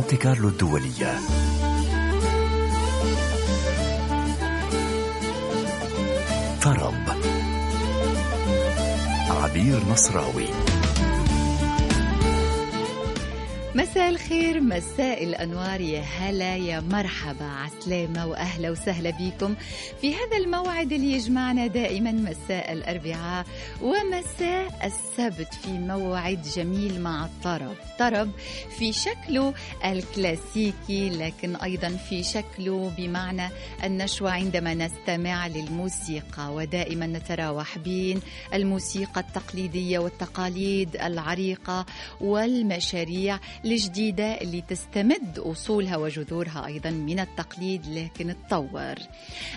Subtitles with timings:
[0.00, 1.18] مونتي كارلو الدولية.
[6.62, 6.94] طرب
[9.30, 10.48] عبير نصراوي.
[13.74, 19.54] مساء الخير مساء الأنوار يا هلا يا مرحبا عسلامة وأهلا وسهلا بكم
[20.00, 23.46] في هذا الموعد اللي يجمعنا دائما مساء الأربعاء
[23.82, 28.30] ومساء السبت في موعد جميل مع الطرب طرب
[28.78, 33.48] في شكله الكلاسيكي لكن أيضا في شكله بمعنى
[33.84, 38.20] النشوة عندما نستمع للموسيقى ودائما نتراوح بين
[38.54, 41.86] الموسيقى التقليدية والتقاليد العريقة
[42.20, 48.94] والمشاريع الجديدة اللي تستمد أصولها وجذورها أيضا من التقليد لكن تطور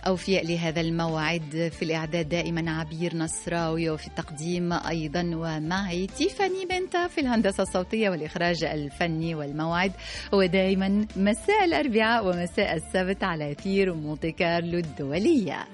[0.07, 7.22] أوفياء لهذا الموعد في الإعداد دائما عبير نصراوي وفي التقديم أيضا ومعي تيفاني بنتا في
[7.22, 9.92] الهندسة الصوتية والإخراج الفني والموعد.
[10.33, 15.66] هو دائما مساء الأربعاء ومساء السبت على أثير مونتي كارلو الدولية.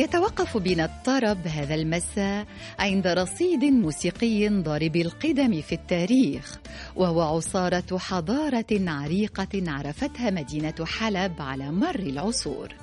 [0.00, 2.46] يتوقف بنا الطرب هذا المساء
[2.78, 6.58] عند رصيد موسيقي ضارب القدم في التاريخ
[6.96, 12.79] وهو عصارة حضارة عريقة عرفتها مدينة حلب على مر العصور.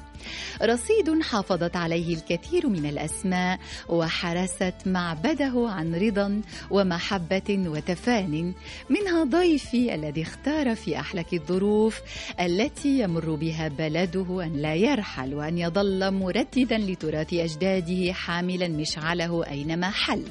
[0.63, 8.53] رصيد حافظت عليه الكثير من الأسماء وحرست معبده عن رضا ومحبة وتفان.
[8.89, 12.01] منها ضيفي الذي اختار في أحلك الظروف
[12.39, 19.89] التي يمر بها بلده أن لا يرحل وأن يظل مرددا لتراث أجداده حاملا مشعله أينما
[19.89, 20.23] حل.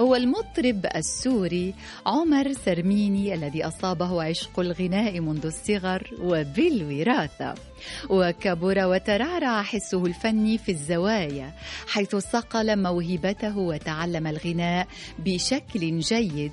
[0.00, 1.74] هو المطرب السوري
[2.06, 7.54] عمر سرميني الذي أصابه عشق الغناء منذ الصغر وبالوراثة.
[8.08, 11.52] وكبر وترعرع حسه الفني في الزوايا
[11.88, 14.86] حيث صقل موهبته وتعلم الغناء
[15.18, 16.52] بشكل جيد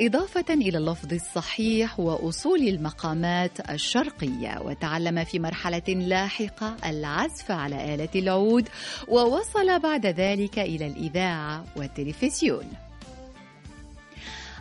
[0.00, 4.60] إضافة إلى اللفظ الصحيح وأصول المقامات الشرقية.
[4.64, 8.68] وتعلم في مرحلة لاحقة العزف على آلة العود
[9.08, 12.85] ووصل بعد ذلك إلى الإذاعة والتلفزيون.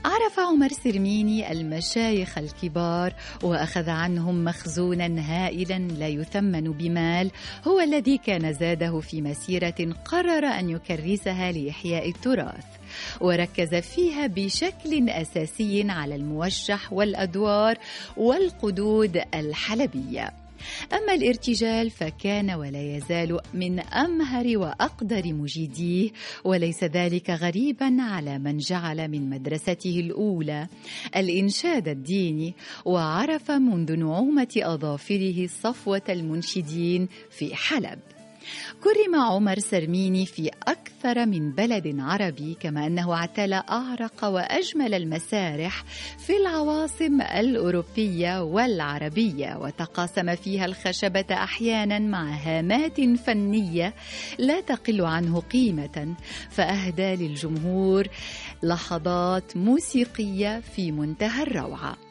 [0.06, 7.32] عرف عمر سرميني المشايخ الكبار وأخذ عنهم مخزونا هائلا لا يثمن بمال
[7.68, 12.66] هو الذي كان زاده في مسيرة قرر أن يكرسها لإحياء التراث
[13.22, 17.78] وركز فيها بشكل أساسي على الموشح والأدوار
[18.18, 20.45] والقدود الحلبية.
[20.94, 26.10] أما الارتجال فكان ولا يزال من أمهر وأقدر مجيديه
[26.44, 30.68] وليس ذلك غريبا على من جعل من مدرسته الأولى
[31.16, 32.54] الإنشاد الديني
[32.86, 38.15] وعرف منذ نعومة أظافره صفوة المنشدين في حلب.
[38.84, 45.84] كرم عمر سرميني في أكثر من بلد عربي كما أنه اعتلى أعرق وأجمل المسارح
[46.18, 53.94] في العواصم الأوروبية والعربية وتقاسم فيها الخشبة أحيانا مع هامات فنية
[54.40, 56.16] لا تقل عنه قيمة
[56.50, 58.08] فأهدى للجمهور
[58.64, 62.05] لحظات موسيقية في منتهى الروعة.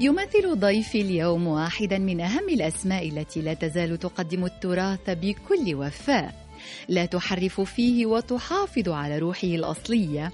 [0.00, 6.46] يمثل ضيفي اليوم واحدا من أهم الأسماء التي لا تزال تقدم التراث بكل وفاء.
[6.88, 10.32] لا تحرف فيه وتحافظ على روحه الأصلية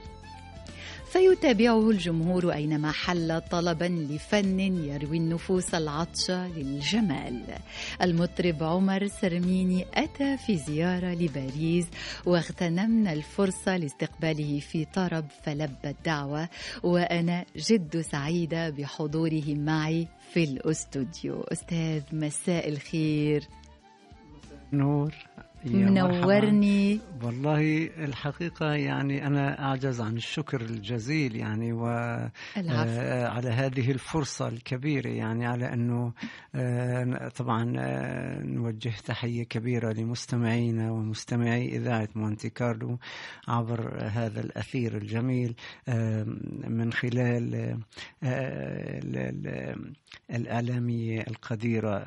[1.13, 7.43] فيتابعه الجمهور أينما حل طلبا لفن يروي النفوس العطشة للجمال.
[8.03, 11.87] المطرب عمر سرميني أتى في زيارة لباريس
[12.27, 16.49] واغتنمنا الفرصة لاستقباله في طرب فلبى الدعوة
[16.83, 21.41] وأنا جد سعيدة بحضوره معي في الأستوديو.
[21.41, 23.45] أستاذ مساء الخير.
[24.73, 25.15] نور.
[25.65, 27.01] منورني.
[27.23, 35.09] والله الحقيقة يعني أنا أعجز عن الشكر الجزيل يعني و آه على هذه الفرصة الكبيرة
[35.09, 36.13] يعني على أنه
[36.55, 42.99] آه طبعا آه نوجه تحية كبيرة لمستمعينا ومستمعي إذاعة مونتي كارلو
[43.49, 45.55] عبر هذا الأثير الجميل
[46.69, 47.79] من خلال
[50.31, 52.03] الإعلامية القديرة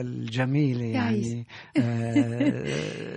[0.00, 1.46] الجميلة يعني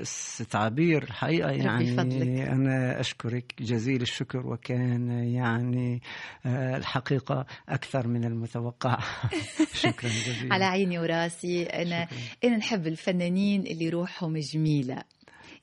[0.03, 2.51] ست عبير حقيقة يعني.
[2.51, 6.01] أنا أشكرك جزيل الشكر وكان يعني
[6.45, 8.97] الحقيقة أكثر من المتوقع.
[9.83, 10.53] شكرا جزيلا.
[10.53, 11.63] على عيني وراسي.
[11.63, 12.17] أنا شكرا.
[12.43, 15.03] أنا نحب الفنانين اللي روحهم جميلة.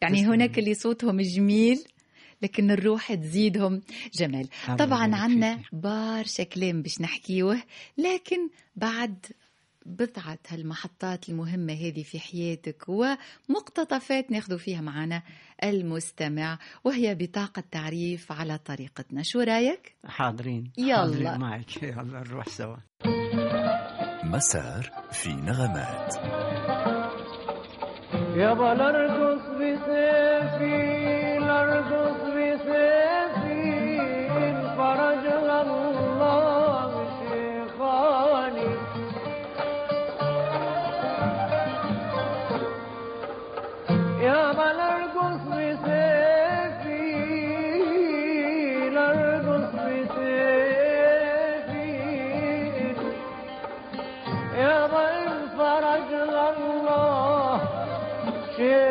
[0.03, 0.26] يعني.
[0.26, 1.85] هناك اللي صوتهم جميل
[2.43, 3.83] لكن الروح تزيدهم.
[4.15, 4.49] جمال
[4.79, 7.63] طبعا عنا برشا كلام باش نحكيوه
[7.99, 9.27] لكن بعد
[9.87, 15.23] بضعة هالمحطات المهمة هذه في حياتك ومقتطفات ناخذ فيها معنا
[15.65, 19.23] المستمع وهي بطاقة تعريف على طريقتنا.
[19.23, 20.73] شو رأيك؟ حاضرين.
[20.79, 20.97] يلا.
[20.97, 21.83] حاضرين معك.
[21.83, 22.77] يلا نروح سوا.
[24.25, 26.15] مسار في نغمات.
[28.37, 30.77] يابا نرقص بسيفي
[31.41, 32.30] نرقص
[58.61, 58.90] shit.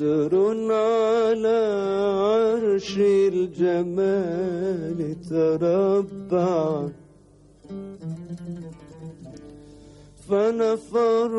[0.00, 0.34] بدر
[0.72, 1.60] على
[2.14, 2.98] عرش
[3.32, 4.98] الجمال
[5.30, 6.88] تربع.
[10.28, 11.32] فنفر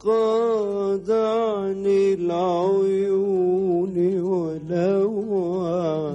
[0.00, 6.11] قاد عن العيون ولوع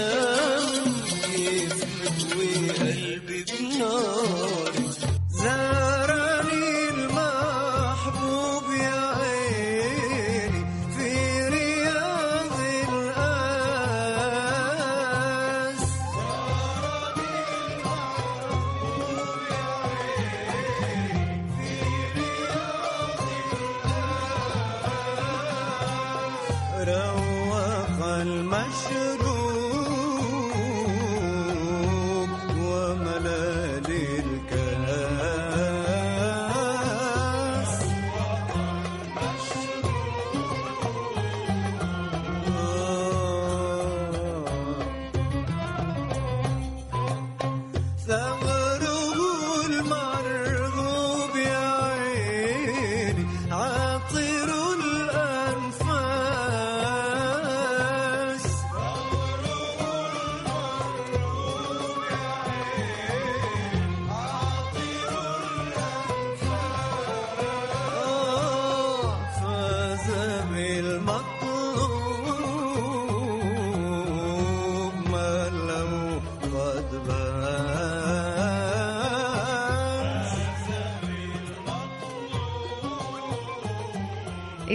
[0.00, 0.37] Oh.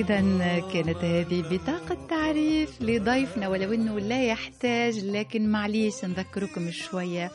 [0.03, 7.31] إذا كانت هذه بطاقة تعريف لضيفنا ولو أنه لا يحتاج لكن معليش نذكركم شوية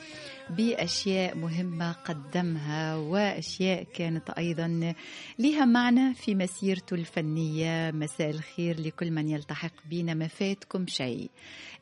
[0.50, 4.94] بأشياء مهمة قدمها وأشياء كانت أيضا
[5.38, 7.90] لها معنى في مسيرته الفنية.
[7.90, 11.30] مساء الخير لكل من يلتحق بنا ما فاتكم شيء.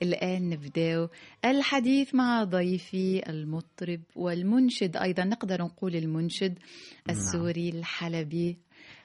[0.02, 1.08] الآن نبدأ
[1.44, 6.58] الحديث مع ضيفي المطرب والمنشد أيضا نقدر نقول المنشد
[7.10, 8.56] السوري الحلبي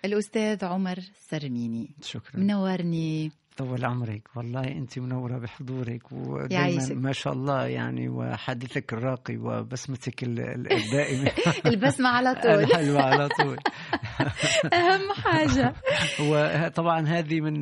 [0.05, 1.89] الأستاذ عمر سرميني.
[2.01, 2.39] شكرا.
[2.39, 3.31] منورني.
[3.57, 6.93] طول عمرك والله أنت منورة بحضورك ودائما.
[6.93, 11.31] ما شاء الله يعني وحديثك الراقي وبسمتك ال- ال- الدائمه
[11.73, 13.57] البسمة على طول الحلوة على طول
[14.73, 15.73] أهم حاجة
[16.29, 17.61] وطبعا هذه من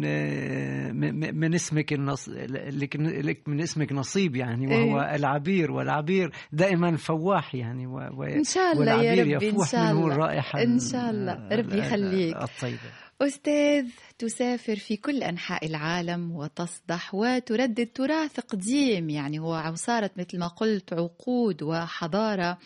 [1.39, 5.15] من اسمك النص لك لك من اسمك نصيب يعني وهو إيه.
[5.15, 9.67] العبير والعبير دائما فواح يعني و و إن شاء الله يا والعبير ربي، إن يفوح
[9.71, 10.13] شاء منه الله.
[10.15, 11.33] الرائحه إن شاء الله.
[11.33, 12.35] ال- ربي يخليك.
[12.35, 20.39] الطيبة أستاذ تسافر في كل أنحاء العالم وتصدح وتردد تراث قديم يعني هو صارت مثل
[20.39, 22.57] ما قلت عقود وحضارة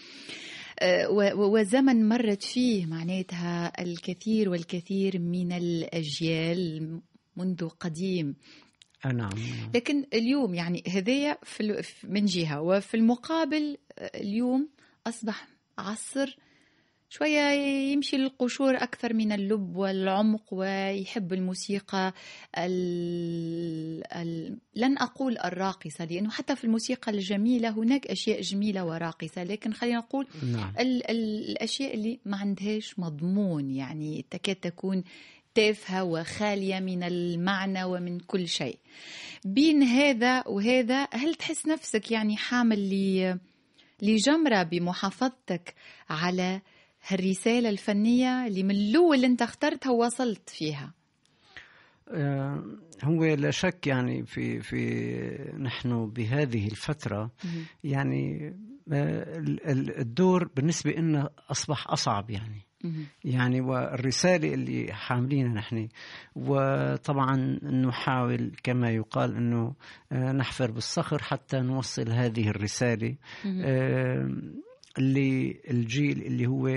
[0.79, 7.01] آه، وزمن مرت فيه معناتها الكثير والكثير من الأجيال
[7.37, 8.35] منذ قديم.
[9.05, 9.29] آه، نعم
[9.75, 11.37] لكن اليوم يعني هذايا
[12.03, 14.69] من جهة وفي المقابل آه، اليوم
[15.07, 16.37] أصبح عصر
[17.13, 17.49] شوية
[17.91, 22.13] يمشي للقشور أكثر من اللب والعمق ويحب الموسيقى
[22.57, 24.03] ال...
[24.15, 24.57] ال...
[24.75, 30.27] لن أقول الراقصة لأنه حتى في الموسيقى الجميلة هناك أشياء جميلة وراقصة لكن خلينا نقول
[30.53, 30.73] نعم.
[30.79, 35.03] ال ال الأشياء اللي ما عندهاش مضمون يعني تكاد تكون
[35.55, 38.77] تافهة وخالية من المعنى ومن كل شيء.
[39.45, 43.37] بين هذا وهذا هل تحس نفسك يعني حامل ل
[44.01, 45.75] لجمرة بمحافظتك
[46.09, 46.61] على
[47.07, 50.93] هالرسالة الفنية اللي من الأول اللي أنت اخترتها ووصلت فيها.
[52.09, 52.63] آه،
[53.03, 57.31] هو لا شك يعني في في نحن بهذه الفترة
[57.83, 58.47] يعني
[58.93, 62.61] آه، ال- ال- الدور بالنسبة لنا أصبح أصعب يعني.
[63.23, 65.87] يعني والرسالة اللي حاملينها نحن
[66.35, 69.73] وطبعا نحاول كما يقال أنه
[70.11, 73.15] آه، نحفر بالصخر حتى نوصل هذه الرسالة.
[74.99, 76.67] للجيل اللي هو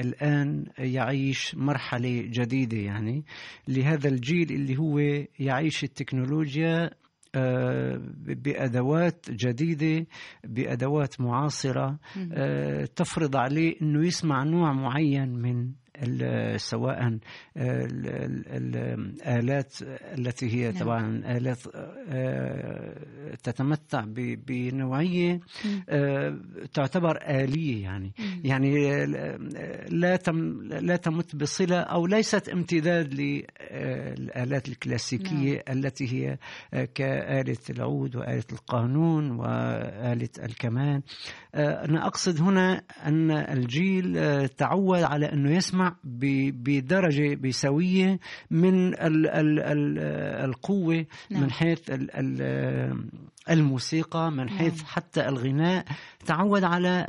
[0.00, 3.24] الآن يعيش مرحلة جديدة يعني
[3.68, 4.98] لهذا الجيل اللي هو
[5.38, 6.90] يعيش التكنولوجيا
[7.34, 10.06] آه، بأدوات جديدة
[10.44, 11.98] بأدوات معاصرة.
[12.32, 15.72] آه، تفرض عليه أنه يسمع نوع معين من
[16.56, 17.20] سواء ال-
[17.56, 19.74] ال- ال- الآلات
[20.18, 20.80] التي هي نعم.
[20.80, 21.58] طبعا آلات
[22.10, 22.94] آه،
[23.42, 24.04] تتمتع
[24.46, 25.40] بنوعية.
[25.88, 26.38] آه،
[26.74, 28.40] تعتبر آلية يعني مم.
[28.44, 29.36] يعني آه،
[29.90, 36.38] لا تم لا تمت بصلة أو ليست امتداد للآلات الكلاسيكية التي هي
[36.94, 41.02] كآلة العود وآلة القانون وآلة الكمان
[41.54, 48.18] أنا أقصد هنا أن الجيل تعود على أنه يسمع بدرجة بسوية
[48.50, 49.98] من ال ال ال
[50.44, 51.42] القوة نعم.
[51.42, 53.08] من حيث ال ال
[53.50, 54.86] الموسيقى من حيث نعم.
[54.86, 55.84] حتى الغناء
[56.26, 57.06] تعود على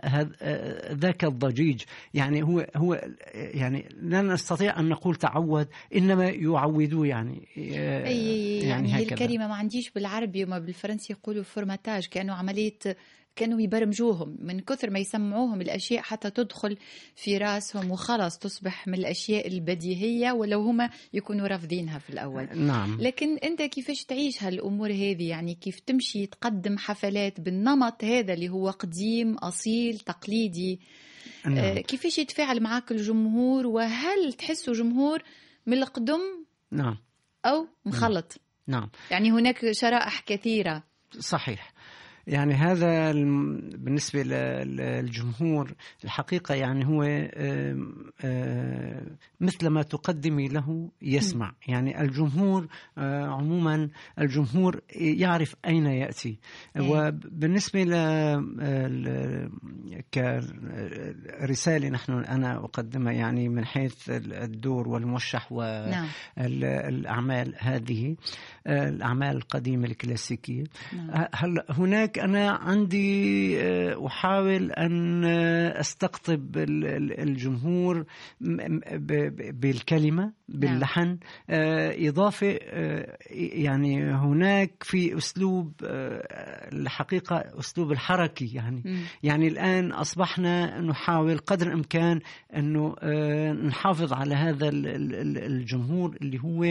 [0.91, 1.81] ذاك الضجيج
[2.13, 3.01] يعني هو هو
[3.33, 9.13] يعني لا نستطيع أن نقول تعود إنما يعودوه يعني أي يعني, هي هكذا.
[9.13, 12.79] الكلمة ما عنديش بالعربي وما بالفرنسي يقولوا فورماتاج كانوا عملية
[13.39, 16.77] كانوا يبرمجوهم من كثر ما يسمعوهم الأشياء حتى تدخل
[17.15, 22.47] في رأسهم وخلاص تصبح من الأشياء البديهية ولو هما يكونوا رافضينها في الأول.
[22.55, 22.97] نعم.
[23.01, 28.69] لكن أنت كيفاش تعيش هالأمور هذه؟ يعني كيف تمشي تقدم حفلات بالنمط هذا اللي هو
[28.69, 30.79] قديم أصيل تقليدي؟
[31.45, 31.77] آه، نعم.
[31.77, 35.23] كيفاش يتفاعل معك الجمهور؟ وهل تحسوا جمهور
[35.65, 36.21] من القدم
[36.71, 36.97] نعم.
[37.45, 38.89] أو مخلط؟ نعم.
[39.11, 40.83] يعني هناك شرائح كثيرة.
[41.19, 41.73] صحيح.
[42.29, 47.03] يعني هذا بالنسبة للجمهور الحقيقة يعني هو
[49.41, 51.53] مثل ما تقدمي له يسمع.
[51.67, 52.67] يعني الجمهور
[52.97, 56.39] آه، عموما الجمهور يعرف أين يأتي.
[56.75, 56.89] إيه.
[56.89, 57.93] وبالنسبة ل
[60.13, 66.07] كرسالة نحن أنا أقدمها يعني من حيث الدور والموشح و نعم.
[67.57, 68.15] هذه
[68.67, 70.63] آه، الأعمال القديمة الكلاسيكية.
[70.93, 71.27] نعم.
[71.33, 75.25] هل هناك أنا عندي آه، أحاول أن
[75.79, 78.05] أستقطب ال- ال- الجمهور
[79.53, 81.17] بالكلمة باللحن.
[82.09, 82.59] إضافة
[83.31, 86.27] يعني هناك في أسلوب آه،
[86.73, 88.83] الحقيقة أسلوب الحركي يعني.
[89.23, 92.19] يعني الآن أصبحنا نحاول قدر الإمكان
[92.55, 96.63] أنه آه، نحافظ على هذا ال- ال- ال- الجمهور اللي هو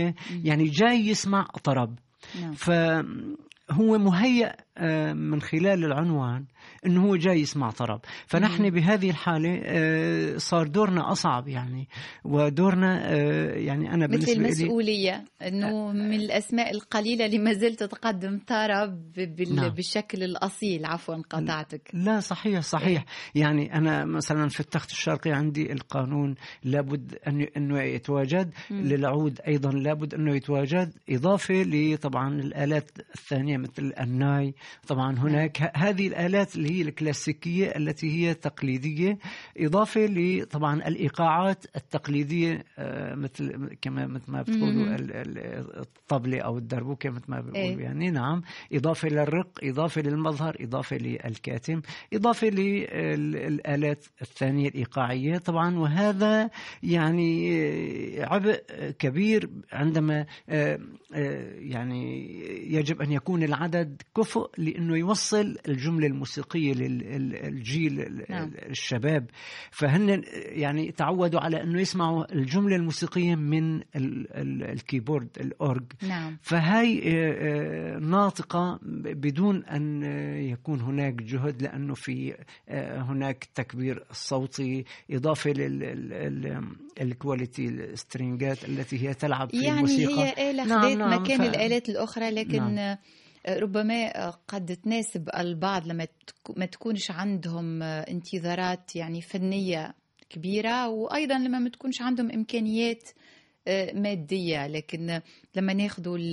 [0.45, 1.99] يعني جاي يسمع طرب.
[2.41, 2.53] نعم.
[3.69, 6.45] فهو مهيأ آه، من خلال العنوان
[6.87, 8.01] إنه هو جاي يسمع طرب.
[8.27, 11.89] فنحن بهذه الحالة آه، صار دورنا أصعب يعني.
[12.25, 17.83] ودورنا آه، يعني أنا مثل بالنسبة لي المسؤولية أنه من الأسماء القليلة اللي ما زلت
[17.83, 19.69] تقدم طرب بال- نعم.
[19.69, 20.87] بالشكل الأصيل.
[20.87, 23.05] عفوا قطعتك لا صحيح صحيح.
[23.35, 28.51] يعني أنا مثلا في التخت الشرقي عندي القانون لابد أن إنه يتواجد.
[28.71, 30.93] للعود أيضا لابد إنه يتواجد.
[31.11, 34.55] إضافة لطبعا الآلات الثانية مثل الناي
[34.89, 35.63] طبعا هناك.
[35.63, 39.19] ه- هذه الآلات اللي هي الكلاسيكية التي هي تقليدية
[39.59, 44.95] إضافة لطبعا الإيقاعات التقليدية آه، مثل كما مثل ما بتقولوا مم.
[44.95, 47.79] ال- ال- الطبلة أو الدربوكة مثل ما بيقولوا إيه.
[47.79, 51.81] يعني نعم إضافة للرق إضافة للمظهر إضافة للكاتم
[52.15, 56.51] إضافة للآلات الثانية الإيقاعية طبعا وهذا
[56.83, 58.63] يعني عبء
[58.99, 60.79] كبير عندما آه،
[61.15, 62.29] آه، يعني
[62.75, 68.51] يجب أن يكون العدد كفؤ لأنه يوصل الجملة الموسيقية للجيل نعم.
[68.71, 69.27] الشباب
[69.71, 76.99] فهن يعني تعودوا على أنه يسمعوا الجملة الموسيقية من ال- ال- الكيبورد الأورج نعم فهي
[76.99, 77.33] آه،
[77.97, 80.03] آه، ناطقة بدون أن
[80.43, 82.35] يكون هناك جهد لأنه في
[82.69, 85.51] آه، هناك تكبير صوتي إضافة
[87.01, 91.89] للكواليتي السترينجات التي هي تلعب في يعني الموسيقى هي آلة نعم، نعم، مكان ف- الآلات
[91.89, 92.97] الأخرى لكن نعم.
[93.49, 96.07] ربما آه، قد تناسب البعض لما
[96.57, 99.95] ما تكونش عندهم آه، انتظارات يعني فنية
[100.31, 103.03] كبيرة وأيضا لما ما تكونش عندهم إمكانيات
[103.69, 104.67] آه، مادية.
[104.67, 105.21] لكن
[105.57, 105.73] لما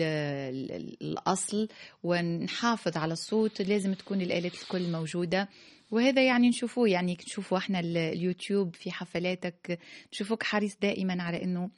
[0.01, 1.67] ال- الأصل
[2.03, 5.49] ونحافظ على الصوت لازم تكون الآلات الكل موجودة.
[5.91, 6.89] وهذا يعني نشوفوه.
[6.89, 9.79] يعني نشوفوا إحنا ال- اليوتيوب في حفلاتك
[10.13, 11.69] نشوفوك حريص دائما على إنه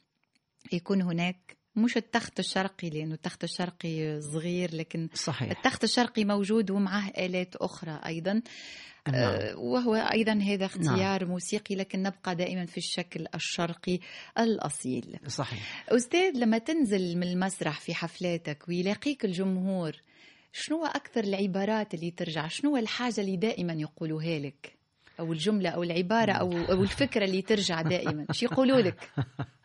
[0.72, 1.57] يكون هناك.
[1.78, 5.50] مش التخت الشرقي لأنه التخت الشرقي صغير لكن صحيح.
[5.50, 8.32] التخت الشرقي موجود ومعه آلات أخرى أيضا.
[8.32, 9.14] نعم.
[9.14, 13.98] آه، وهو أيضا هذا اختيار موسيقي لكن نبقى دائما في الشكل الشرقي
[14.38, 15.16] الأصيل.
[15.26, 15.84] صحيح.
[15.88, 19.96] أستاذ لما تنزل من المسرح في حفلاتك ويلاقيك الجمهور
[20.52, 24.78] شنو أكثر العبارات اللي ترجع؟ شنو الحاجة اللي دائما يقولوها لك؟
[25.20, 29.10] أو الجملة أو العبارة أو, أو الفكرة اللي ترجع دائما؟ شو يقولوا لك؟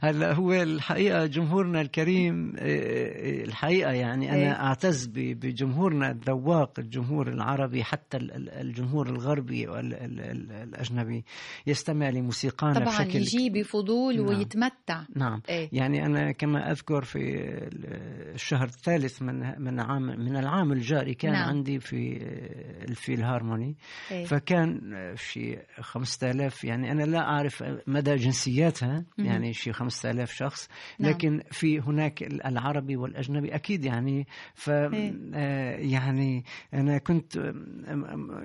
[0.00, 4.46] هلا هو الحقيقة جمهورنا الكريم آه، الحقيقة يعني إيه.
[4.46, 11.24] أنا أعتز ب- بجمهورنا الذواق الجمهور العربي حتى ال- ال- الجمهور الغربي والاجنبي
[11.66, 14.26] يستمع لموسيقانا طبعا بشكل يجي بفضول نعم.
[14.26, 15.68] ويتمتع نعم إيه.
[15.72, 17.18] يعني أنا كما أذكر في
[18.34, 21.48] الشهر الثالث من من عام من العام الجاري كان نعم.
[21.48, 22.18] عندي في
[22.88, 23.76] الفيلهارموني
[24.10, 24.24] إيه.
[24.24, 24.80] فكان
[25.16, 30.68] شيء 5000 يعني أنا لا أعرف مدى جنسياتها يعني شيء 5000 شخص.
[30.98, 31.10] نعم.
[31.10, 34.26] لكن في هناك العربي والأجنبي أكيد يعني.
[34.54, 35.14] ف إيه.
[35.34, 37.54] آه، يعني أنا كنت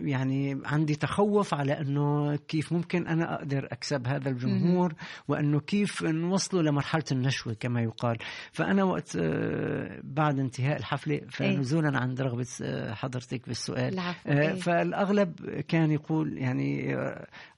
[0.02, 4.94] يعني عندي تخوف على إنه كيف ممكن أنا أقدر أكسب هذا الجمهور
[5.28, 8.18] وإنه كيف نوصله لمرحلة النشوة كما يقال.
[8.52, 14.54] فأنا وقت آه، بعد انتهاء الحفلة فنزولا عن رغبة آه، حضرتك بالسؤال العفو إيه.
[14.54, 16.96] فالأغلب كان يقول يعني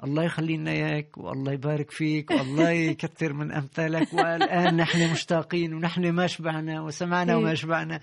[0.04, 6.10] الله يخلي لنا إياك والله يبارك فيك والله يكثر من أمثالك والآن نحن مشتاقين ونحن
[6.10, 7.36] ما شبعنا وسمعنا.
[7.36, 8.00] وما شبعنا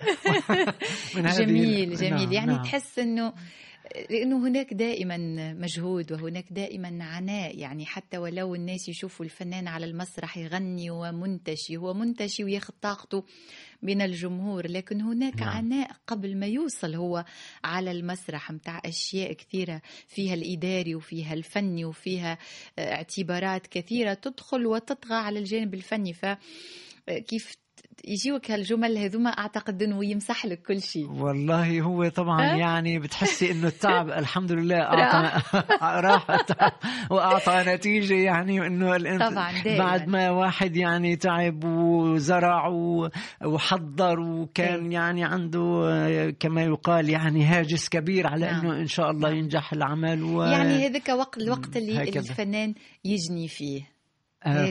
[1.15, 2.63] من جميل جميل نعم، يعني نعم.
[2.63, 3.33] تحس انه
[4.09, 5.17] لأنه هناك دائما
[5.53, 11.93] مجهود وهناك دائما عناء يعني حتى ولو الناس يشوفوا الفنان على المسرح يغني ومنتشي هو
[11.93, 13.23] منتشي وياخذ طاقته
[13.81, 15.49] من الجمهور لكن هناك نعم.
[15.49, 17.25] عناء قبل ما يوصل هو
[17.63, 22.37] على المسرح متاع أشياء كثيرة فيها الإداري وفيها الفني وفيها
[22.79, 26.25] آه، اعتبارات كثيرة تدخل وتطغى على الجانب الفني ف
[27.07, 27.60] كيف
[28.07, 33.67] يجيوك هالجمل هذوما أعتقد إنه يمسح لك كل شيء والله هو طبعا؟ يعني بتحسي إنه
[33.67, 35.41] التعب الحمد لله اعطى
[36.07, 36.27] راح
[37.11, 38.97] وأعطى نتيجة يعني إنه
[39.29, 39.77] طبعاً، دائماً.
[39.85, 42.67] بعد ما واحد يعني تعب وزرع
[43.45, 44.93] وحضر وكان إيه.
[44.93, 45.61] يعني عنده
[46.39, 48.65] كما يقال يعني هاجس كبير على نعم.
[48.65, 49.37] إنه إن شاء الله نعم.
[49.37, 50.43] ينجح العمل و...
[50.43, 52.19] يعني هذاك وقت الوقت اللي هكذا.
[52.19, 52.73] الفنان
[53.05, 53.90] يجني فيه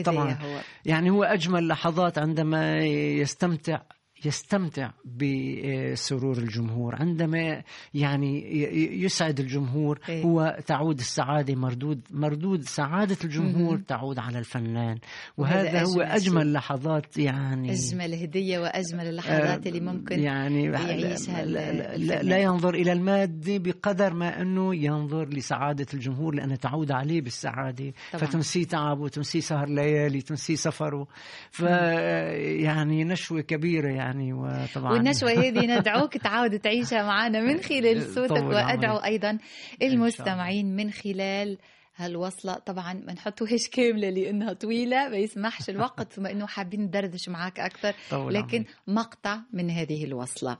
[0.01, 0.31] طبعا.
[0.31, 0.59] هو.
[0.85, 3.81] يعني هو أجمل لحظات عندما يستمتع
[4.25, 8.61] يستمتع بسرور الجمهور عندما يعني
[9.03, 10.23] يسعد الجمهور إيه.
[10.23, 13.83] هو تعود السعادة مردود مردود سعادة الجمهور مهم.
[13.83, 14.97] تعود على الفنان
[15.37, 16.53] وهذا هو أجمل أجمل.
[16.53, 22.23] لحظات يعني أجمل هدية وأجمل اللحظات اللي ممكن يعني يعيشها لا, لا.
[22.23, 28.25] لا, ينظر إلى المادة بقدر ما أنه ينظر لسعادة الجمهور لأنه تعود عليه بالسعادة طبعاً.
[28.25, 31.07] فتنسيه تعبه تنسيه سهر ليالي تنسيه سفره
[31.51, 34.91] ف يعني نشوة كبيرة يعني يعني وطبعا.
[34.91, 38.97] والنشوة هذه ندعوك تعاود تعيشها معنا من خلال صوتك وأدعو.
[38.97, 39.37] أيضا
[39.81, 41.57] المستمعين من خلال
[41.95, 42.53] هالوصلة.
[42.53, 47.93] طبعا ما نحطوهاش كاملة لأنها طويلة ما يسمحش الوقت ثم أنه حابين ندردش معك أكثر.
[48.11, 48.65] لكن.
[48.87, 50.57] مقطع من هذه الوصلة.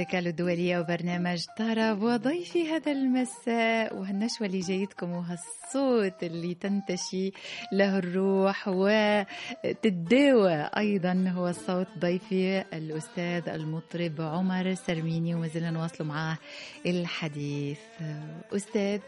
[0.00, 7.32] كارلو الدولية وبرنامج طرب وضيفي هذا المساء وهالنشوة اللي جايتكم وهالصوت اللي تنتشي
[7.72, 16.38] له الروح وتداوى أيضا هو صوت ضيفي الأستاذ المطرب عمر سرميني وما زلنا نواصل معاه
[16.86, 17.78] الحديث.
[18.56, 19.00] أستاذ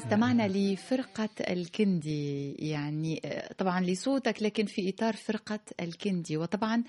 [0.00, 3.22] استمعنا لفرقة الكندي يعني
[3.58, 6.82] طبعا لصوتك لكن في إطار فرقة الكندي وطبعا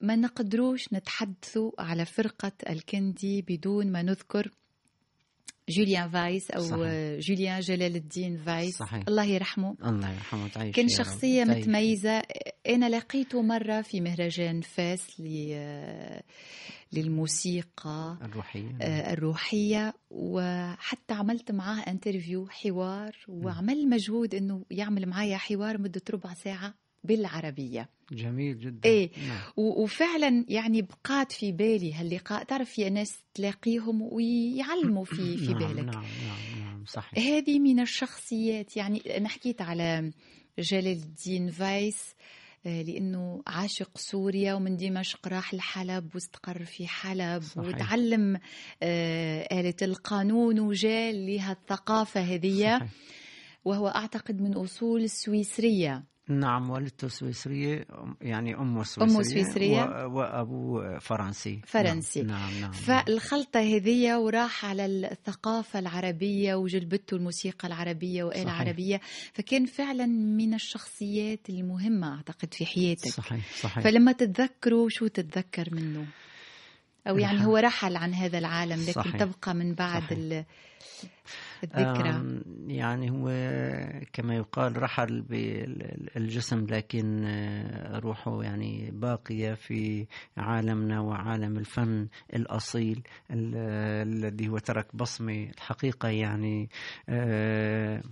[0.00, 4.50] ما نقدروش نتحدثوا على فرقة الكندي بدون ما نذكر
[5.68, 7.18] جوليان فايس أو صحيح.
[7.18, 9.04] جوليان جلال الدين فايس صحيح.
[9.08, 10.88] الله يرحمه الله يرحمه تعيش كان.
[10.88, 11.58] شخصية تعيش.
[11.66, 12.22] متميزة
[12.68, 15.20] أنا لقيته مرة في مهرجان فاس
[16.92, 25.78] للموسيقى الروحية آه، الروحية وحتى عملت معاه interview حوار وعمل مجهود إنه يعمل معايا حوار
[25.78, 29.10] مدة ربع ساعة بالعربية جميل جدا إيه.
[29.28, 29.40] نعم.
[29.56, 35.84] وفعلا يعني بقات في بالي هاللقاء تعرف في ناس تلاقيهم ويعلموا في في نعم بالك
[35.84, 40.12] نعم نعم نعم صحيح هذه من الشخصيات يعني أنا حكيت على
[40.58, 42.14] جلال الدين فايس
[42.66, 47.68] آه، لأنه عاشق سوريا ومن دمشق راح لحلب واستقر في حلب صحيح.
[47.68, 48.40] وتعلم
[48.82, 52.90] آه، آلة القانون وجاء لها الثقافة هذه صحيح.
[53.64, 57.86] وهو أعتقد من أصول سويسرية نعم والدته سويسرية
[58.20, 60.06] يعني أمه سويسرية أمه سويسرية.
[60.06, 62.22] وأبوه فرنسي فرنسي.
[62.22, 62.72] نعم نعم, نعم.
[62.72, 68.50] فالخلطة هذه وراح على الثقافة العربية وجلبته الموسيقى العربية وآلة.
[68.50, 69.00] عربية
[69.34, 76.06] فكان فعلا من الشخصيات المهمة أعتقد في حياتك صحيح صحيح فلما تتذكروا شو تتذكر منه
[77.08, 79.16] أو يعني الحمد- هو رحل عن هذا العالم لكن صحيح.
[79.16, 80.44] تبقى من بعد صحيح.
[81.64, 83.28] الذكرى يعني هو
[84.12, 93.54] كما يقال رحل بالجسم لكن آه، روحه يعني باقية في عالمنا وعالم الفن الأصيل ال-
[94.08, 96.68] الذي هو ترك بصمة الحقيقة يعني
[97.08, 98.02] آه،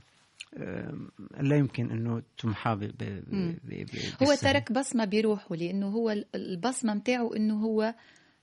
[0.59, 0.95] آه،
[1.41, 4.51] لا يمكن أنه تمحى هو.
[4.53, 7.95] ترك بصمة بروحه لأنه هو ال- البصمة متاعه أنه هو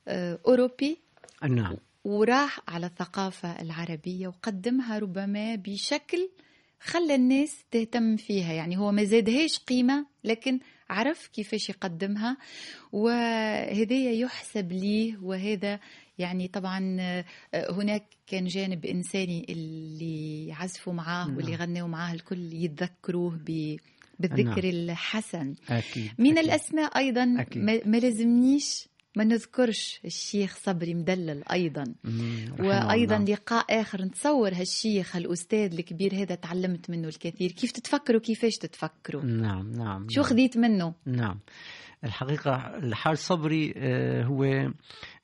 [0.07, 0.97] أوروبي.
[1.49, 1.75] نعم.
[2.03, 6.29] وراح على الثقافة العربية وقدمها ربما بشكل
[6.79, 8.53] خلى الناس تهتم فيها.
[8.53, 12.37] يعني هو ما زادهاش قيمة لكن عرف كيفاش يقدمها.
[12.91, 15.17] وهذا يحسب ليه.
[15.21, 15.79] وهذا
[16.17, 17.25] يعني طبعا آه،
[17.71, 21.37] هناك كان جانب إنساني اللي عزفوا معاه نعم.
[21.37, 23.77] واللي غنوا معاه الكل يتذكروه ب-
[24.19, 25.55] بالذكر الحسن.
[25.69, 26.45] أكيد من أكيد.
[26.49, 27.63] الأسماء أيضا أكيد.
[27.87, 31.84] ما لازمنيش ما نذكرش الشيخ صبري مدلل أيضا.
[32.04, 33.34] مم، وأيضا الله.
[33.34, 37.52] لقاء آخر نتصور هالشيخ هالاستاذ الكبير هذا تعلمت منه الكثير.
[37.52, 40.30] كيف تتفكروا؟ كيفاش تتفكروا؟ نعم نعم شو نعم.
[40.30, 41.39] خذيت منه؟ نعم.
[42.04, 44.71] الحقيقة الحاج صبري آه، هو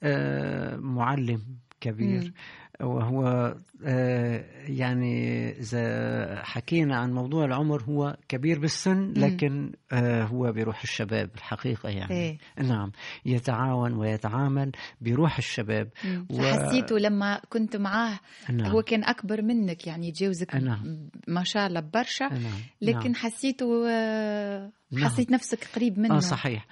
[0.03, 1.43] آه، معلم
[1.81, 2.33] كبير.
[2.81, 10.81] وهو آه، يعني إذا حكينا عن موضوع العمر هو كبير بالسن لكن آه، هو بروح
[10.81, 12.37] الشباب الحقيقة يعني إيه.
[12.57, 12.91] نعم
[13.25, 15.89] يتعاون ويتعامل بروح الشباب.
[16.29, 18.71] و- فحسيته لما كنت معاه نعم.
[18.71, 21.09] هو كان أكبر منك يعني يتجاوزك نعم.
[21.27, 22.59] ما شاء الله برشا نعم.
[22.81, 23.15] لكن نعم.
[23.15, 25.05] حسيته آه، نعم.
[25.05, 26.65] حسيت نفسك قريب منه آه صحيح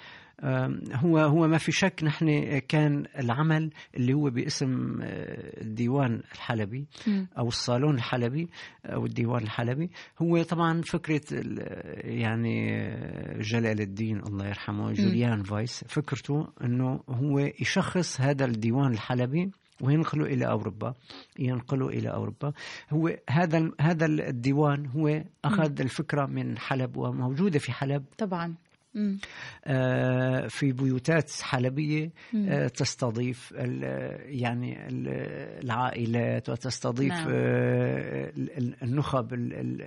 [0.93, 6.85] هو هو ما في شك نحن كان العمل اللي هو باسم آه، الديوان الحلبي.
[7.37, 8.49] أو الصالون الحلبي
[8.85, 9.89] أو الديوان الحلبي.
[10.21, 11.21] هو طبعا فكرة
[12.03, 19.51] يعني آه، جلال الدين الله يرحمه جوليان فايس فكرته إنه هو يشخص هذا الديوان الحلبي
[19.81, 20.93] وينقله إلى أوروبا
[21.39, 22.53] ينقله إلى أوروبا.
[22.89, 28.03] هو هذا هذا الديوان هو أخذ الفكرة من حلب وموجودة في حلب.
[28.17, 28.55] طبعا.
[30.49, 32.11] في بيوتات حلبية
[32.47, 35.07] آه، تستضيف ال- يعني ال-
[35.63, 37.27] العائلات وتستضيف نعم.
[37.29, 39.81] آه، ال- ال- النخب ال- ال-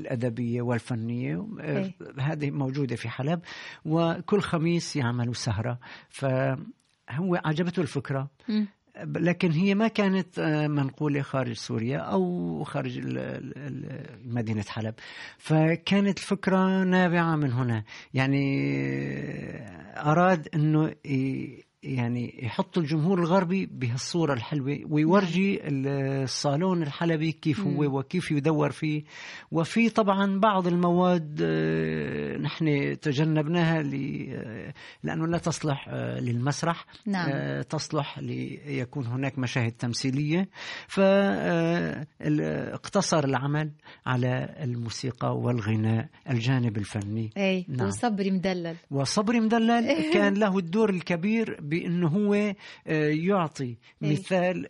[0.00, 1.94] الأدبية والفنية آه، إيه.
[2.20, 3.40] هذه موجودة في حلب
[3.84, 8.66] وكل خميس يعملوا سهرة فهو عجبته الفكرة مم.
[9.04, 13.00] لكن هي ما كانت آه، منقولة خارج سوريا أو خارج
[14.24, 14.94] مدينة حلب.
[15.38, 17.84] فكانت الفكرة نابعة من هنا.
[18.14, 18.66] يعني
[19.56, 20.94] آه، أراد أنه
[21.86, 29.04] يعني يحط الجمهور الغربي بهالصورة الحلوة ويورجي الصالون الحلبي كيف هو وكيف يدور فيه.
[29.52, 34.72] وفي طبعا بعض المواد آه، نحن تجنبناها آه،
[35.02, 36.86] لأنه لا تصلح آه، للمسرح.
[37.06, 37.62] نعم.
[37.62, 40.48] تصلح ليكون هناك مشاهد تمثيلية.
[40.88, 42.04] فاقتصر
[43.24, 43.70] العمل
[44.06, 47.30] على الموسيقى والغناء الجانب الفني.
[47.36, 47.86] اي نعم.
[47.86, 48.76] وصبري مدلل.
[48.90, 52.54] وصبري مدلل كان له الدور الكبير بأنه هو آه،
[53.10, 53.64] يعطي
[54.02, 54.12] إيه.
[54.12, 54.68] مثال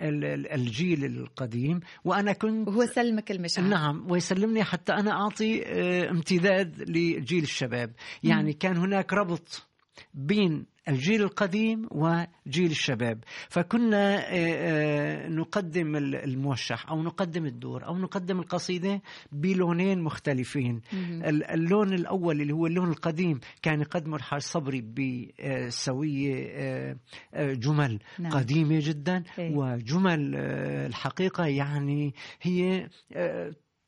[0.00, 1.80] ال- ال- الجيل القديم.
[2.04, 3.68] وأنا كنت وهو سلمك المشاعر.
[3.68, 7.92] نعم ويسلمني حتى أنا أعطي آه، امتداد لجيل الشباب.
[8.22, 9.66] يعني كان هناك ربط
[10.14, 17.98] بين الجيل القديم وجيل الشباب فكنا آه، آه، نقدم ال- الموشح أو نقدم الدور أو
[17.98, 24.80] نقدم القصيدة بلونين مختلفين ال- اللون الأول اللي هو اللون القديم كان يقدمه الحاج صبري
[24.80, 26.96] بسوية آه،
[27.52, 28.32] جمل نعم.
[28.32, 29.56] قديمة جدا إيه.
[29.56, 30.36] وجمل
[30.86, 32.88] الحقيقة يعني هي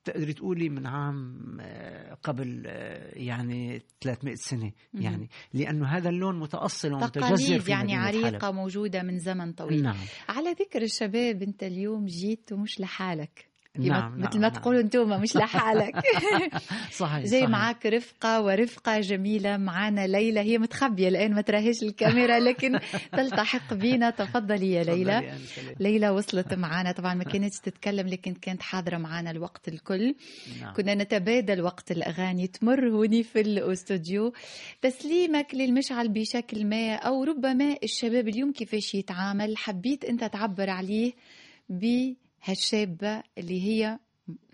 [0.05, 5.29] تقدري تقولي من عام آه، قبل آه، يعني 300 سنة يعني.
[5.53, 8.55] لأنه هذا اللون متأصل ومتجذر في يعني عريقة حلب.
[8.55, 9.83] موجودة من زمن طويل.
[9.83, 9.97] نعم.
[10.29, 13.54] على ذكر الشباب أنت اليوم جيت ومش لحالك.
[13.79, 14.51] نعم، مثل نعم، ما نعم.
[14.61, 15.95] تقولوا أنتم مش لحالك
[17.01, 17.49] صحيح جاي صحيح.
[17.49, 22.79] معك رفقة ورفقة جميلة معنا ليلى هي متخبية الآن ما تراهيش الكاميرا لكن
[23.17, 25.33] تلتحق بينا تفضلي يا ليلى
[25.81, 26.11] ليلى.
[26.11, 30.15] وصلت معنا طبعا ما كانتش تتكلم لكن كانت حاضرة معنا الوقت الكل
[30.61, 30.75] نعم.
[30.75, 34.33] كنا نتبادل وقت الأغاني تمر هوني في الأستوديو
[34.83, 41.13] تسليمك للمشعل بشكل ما أو ربما الشباب اليوم كيفاش يتعامل حبيت أنت تعبر عليه
[42.47, 43.99] بهالشابة اللي هي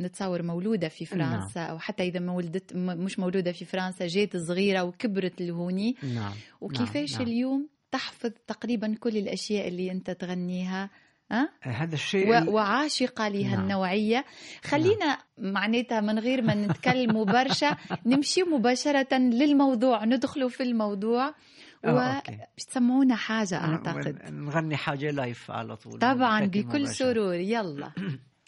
[0.01, 4.83] نتصور مولودة في فرنسا أو حتى إذا ما ولدت مش مولودة في فرنسا جات صغيرة
[4.83, 5.97] وكبرت لهوني.
[6.15, 6.33] نعم.
[6.61, 7.23] وكيفاش نعم.
[7.23, 10.91] اليوم تحفظ تقريبا كل الأشياء اللي أنت تغنيها؟
[11.33, 13.61] أه؟ هذا الشيء و- وعاشقة لها نعم.
[13.63, 14.25] النوعية.
[14.65, 17.77] خلينا معناتها من غير ما نتكلموا برشا
[18.07, 21.35] نمشي مباشرة للموضوع ندخلوا في الموضوع.
[21.85, 22.39] آه، OK.
[22.59, 24.33] وتسمعونا حاجة أعتقد.
[24.33, 26.93] نغني حاجة live على طول طبعا بكل مباشر.
[26.93, 27.35] سرور.
[27.55, 27.93] يلا.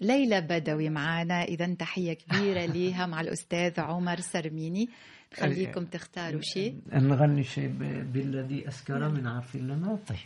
[0.01, 4.89] ليلى بدوي معنا إذا تحية كبيرة ليها مع الأستاذ عمر سرميني.
[5.35, 6.81] خليكم تختاروا شيء.
[6.93, 7.69] نغني شيء
[8.13, 9.99] بالذي أسكر من عرف اللمى.
[10.09, 10.19] طيب.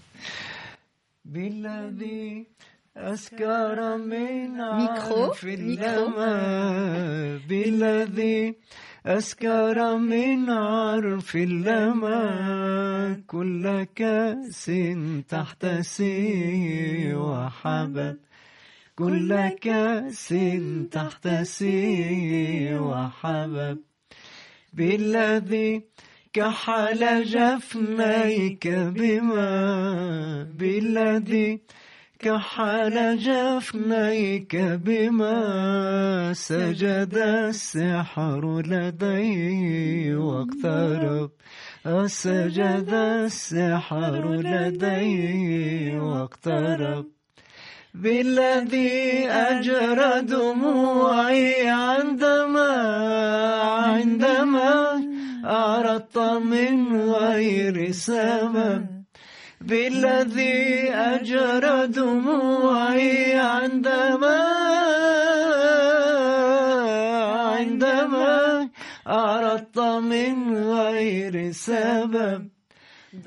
[1.25, 2.47] بالذي
[2.97, 6.07] أسكر من ميكرو، عرف ميكرو.
[6.07, 8.55] لما بالذي
[9.07, 14.73] أسكر من عرف اللمى كل كأس
[15.29, 18.17] تحتسيه وحبب
[18.97, 20.35] كل كأس
[20.91, 23.79] تحت سي وحبب
[24.73, 25.83] بالذي
[26.33, 31.61] كحل جفنيك بما بالذي
[32.19, 41.31] كحل جفنيك بما سجد السحر لدي واقترب
[42.07, 47.07] سجد السحر لدي واقترب
[47.95, 52.73] بالذي أجرى دموعي عندما
[53.63, 55.03] عندما
[55.45, 59.06] أردت من غير سبب.
[59.61, 64.43] بالذي أجرى دموعي عندما
[67.57, 68.69] عندما
[69.09, 72.49] أردت من غير سبب.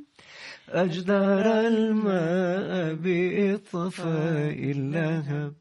[0.70, 5.54] أجدر الماء بإطفاء اللهب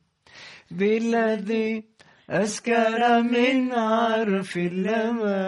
[0.70, 1.84] بالذي
[2.30, 5.42] أسكر من عرف اللما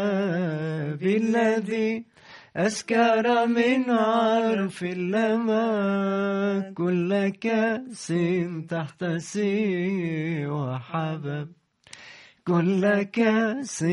[1.01, 2.07] بالذي
[2.57, 8.15] أسكر من عرف اللما كل كأس
[8.69, 11.49] تحت سي وحبب
[12.47, 13.87] كل كأس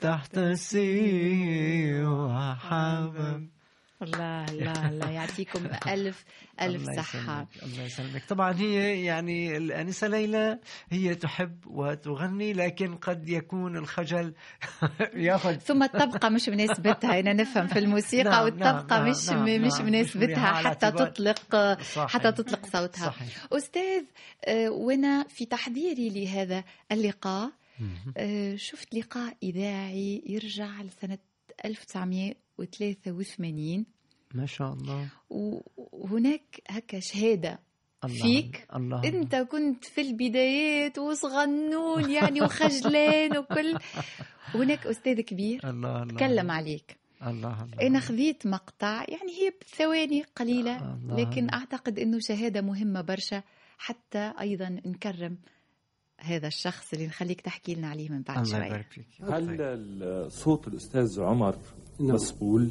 [0.00, 3.48] تحت سي وحبب
[4.02, 6.24] الله الله الله يعطيكم ألف
[6.60, 7.46] ألف الله صحة.
[7.56, 8.24] يسلمك الله يسلمك.
[8.28, 10.58] طبعا هي يعني الأنسة ليلى
[10.90, 14.34] هي تحب وتغني لكن قد يكون الخجل
[15.14, 15.54] يأخذ.
[15.58, 19.86] ثم الطبقة مش مناسبتها أنا نفهم في الموسيقى نعم، والطبقة نعم، مش نعم، مش نعم،
[19.86, 22.10] مناسبتها على حتى تطلق صحيح.
[22.10, 23.06] حتى تطلق صوتها.
[23.06, 23.46] صحيح.
[23.52, 24.02] أستاذ
[24.44, 27.50] آه، وأنا في تحضيري لهذا اللقاء
[28.16, 31.18] آه، شفت لقاء إذاعي يرجع لسنة
[32.60, 33.86] 1983
[34.34, 35.08] ما شاء الله.
[35.92, 37.58] وهناك هكا شهادة
[38.04, 38.66] الله فيك.
[38.76, 39.04] الله.
[39.04, 43.78] انت كنت في البدايات وصغنون يعني وخجلان وكل.
[44.54, 46.16] هناك أستاذ كبير الله الله.
[46.16, 46.96] تكلم عليك.
[47.22, 47.86] الله الله.
[47.86, 51.16] أنا خذيت مقطع يعني هي بثواني قليلة الله.
[51.20, 53.42] لكن أعتقد إنه شهادة مهمة برشا
[53.78, 55.38] حتى أيضا نكرم
[56.20, 60.68] هذا الشخص اللي نخليك تحكي لنا عليه من بعد الله شوي يبارك فيك هل صوت
[60.68, 61.56] الأستاذ عمر
[62.00, 62.14] نعم.
[62.14, 62.70] مسؤول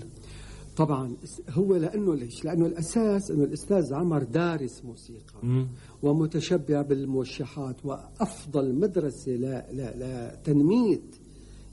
[0.78, 1.16] طبعا
[1.50, 5.68] هو لأنه ليش؟ لأنه الأساس أنه الأستاذ عمر دارس موسيقى مم.
[6.04, 11.00] ومتشبع بالموشحات وأفضل مدرسة ل- ل- لتنميه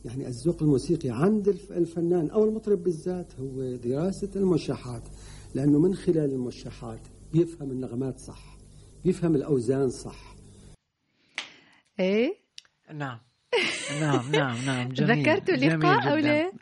[0.05, 5.03] يعني الذوق الموسيقي عند الف- الفنان أو المطرب بالذات هو دراسة الموشحات
[5.55, 7.01] لأنه من خلال الموشحات
[7.33, 8.59] بيفهم النغمات صح
[9.05, 10.34] بيفهم الأوزان صح
[12.01, 12.35] إيه
[12.93, 13.19] نعم
[14.01, 15.55] نعم نعم نعم جميل ذكرتوا
[16.11, 16.29] أو جداً.
[16.29, 16.53] لا؟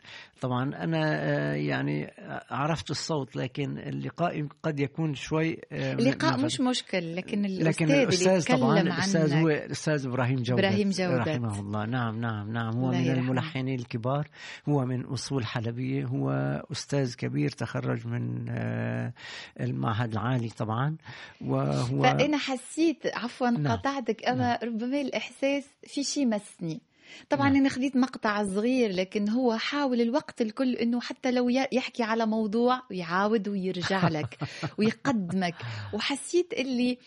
[0.43, 0.63] طبعا.
[0.63, 2.13] أنا آه، يعني
[2.51, 8.03] عرفت الصوت لكن اللقاء قد يكون شوي آه، اللقاء مش مشكل لكن لكن الأستاذ اللي
[8.03, 11.17] الأستاذ طبعا الأستاذ هو الأستاذ إبراهيم جودة إبراهيم جودة.
[11.17, 11.85] رحمه الله.
[11.85, 12.73] نعم نعم نعم.
[12.77, 13.09] هو من.
[13.09, 14.27] الملحنين الكبار.
[14.69, 16.05] هو من أصول حلبية.
[16.05, 16.29] هو
[16.71, 19.13] أستاذ كبير تخرج من آه،
[19.61, 20.97] المعهد العالي طبعا.
[21.41, 23.77] وهو فأنا حسيت عفوا نعم.
[23.77, 26.81] قطعتك أما ربما الإحساس في شيء مسني.
[27.29, 27.57] طبعا نعم.
[27.57, 32.81] أنا خديت مقطع صغير لكن هو حاول الوقت الكل إنه حتى لو يحكي على موضوع
[32.91, 34.37] يعاود ويرجع لك
[34.77, 35.55] ويقدمك
[35.93, 36.97] وحسيت اللي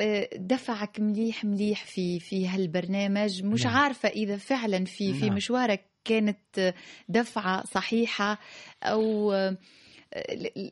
[0.00, 3.76] آه، دفعك مليح مليح في في هالبرنامج مش نعم.
[3.76, 5.36] عارفة إذا فعلا في في نعم.
[5.36, 6.74] مشوارك كانت
[7.08, 8.38] دفعة صحيحة
[8.82, 9.56] أو آه،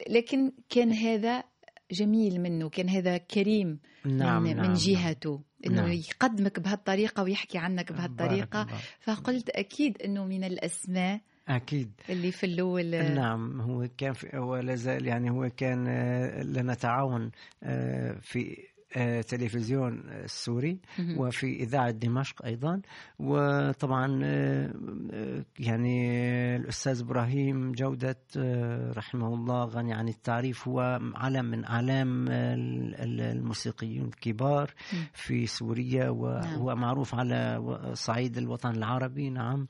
[0.08, 1.44] لكن كان هذا
[1.92, 5.92] جميل منه كان هذا كريم نعم من, نعم من جهته إنه نعم.
[5.92, 8.66] يقدمك بهالطريقة ويحكي عنك بهالطريقة.
[9.00, 14.74] فقلت أكيد إنه من الأسماء أكيد اللي في الأول نعم هو كان في هو لا
[14.74, 17.30] زال يعني هو كان آه، لنا تعاون
[17.62, 18.56] آه، في
[18.96, 20.78] آه، تلفزيون السوري.
[21.16, 22.80] وفي إذاعة دمشق أيضا
[23.18, 24.74] وطبعا آه،
[25.12, 26.16] آه، يعني
[26.56, 33.20] الأستاذ إبراهيم جودة آه، رحمه الله غني عن التعريف هو علم من أعلام ال- ال-
[33.20, 34.70] الموسيقيين الكبار.
[35.12, 37.60] في سوريا وهو معروف على
[37.94, 39.68] صعيد الوطن العربي نعم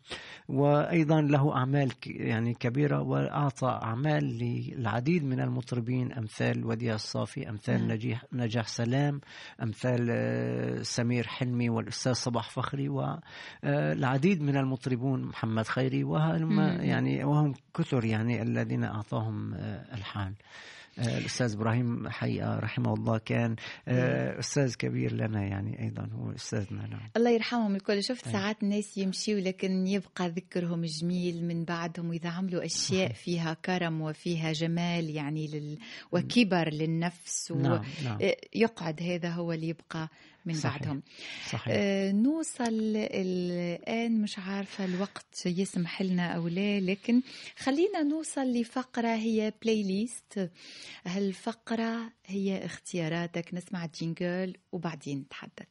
[0.48, 7.92] وأيضا له أعمال يعني كبيرة وأعطى أعمال للعديد من المطربين أمثال وديع الصافي أمثال نعم.
[7.92, 9.05] نجيح نجاح سلام
[9.62, 16.60] أمثال آه، سمير حلمي والأستاذ صباح فخري والعديد من المطربون محمد خيري وهم.
[16.60, 19.94] يعني وهم كثر يعني الذين أعطاهم آه،
[20.98, 23.56] آه، الأستاذ إبراهيم حقيقة رحمه الله كان
[23.88, 27.10] آه، أستاذ كبير لنا يعني أيضا هو أستاذنا نعم.
[27.16, 28.02] الله يرحمهم الكل.
[28.02, 28.32] شفت أي.
[28.32, 34.52] ساعات الناس يمشيوا لكن يبقى ذكرهم جميل من بعدهم وإذا عملوا أشياء فيها كرم وفيها
[34.52, 35.78] جمال يعني لل...
[36.12, 38.18] وكبر للنفس نعم نعم.
[38.54, 40.08] ويقعد هذا هو اللي يبقى.
[40.46, 40.78] من صحيح.
[40.78, 41.02] بعدهم.
[41.50, 41.64] صحيح.
[41.76, 47.22] آه، نوصل الآن مش عارفة الوقت يسمح لنا أو لا لكن
[47.58, 50.50] خلينا نوصل لفقرة هي بلاي ليست
[51.06, 55.66] هالفقرة هي اختياراتك؟ نسمع jingle وبعدين نتحدث.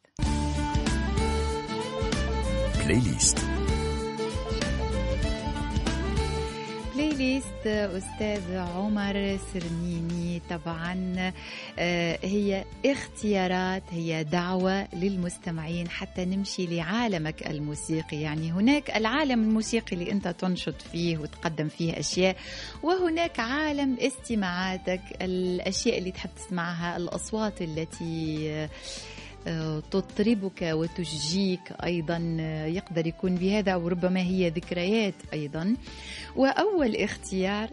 [2.86, 3.38] playlist
[6.96, 10.42] playlist أستاذ عمر سرميني.
[10.50, 11.16] طبعا
[11.80, 18.22] آه، هي اختيارات هي دعوة للمستمعين حتى نمشي لعالمك الموسيقي.
[18.22, 22.36] يعني هناك العالم الموسيقي اللي أنت تنشط فيه وتقدم فيه أشياء
[22.84, 28.68] وهناك عالم استماعاتك الأشياء اللي تحب تسمعها الأصوات التي
[29.92, 35.76] تطربك وتشجيك أيضا آه، يقدر يكون بهذا وربما هي ذكريات أيضا.
[36.36, 37.70] وأول اختيار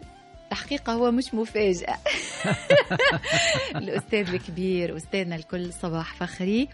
[0.51, 1.97] الحقيقة هو مش مفاجأة.
[3.75, 6.69] الأستاذ الكبير أستاذنا الكل صباح فخري.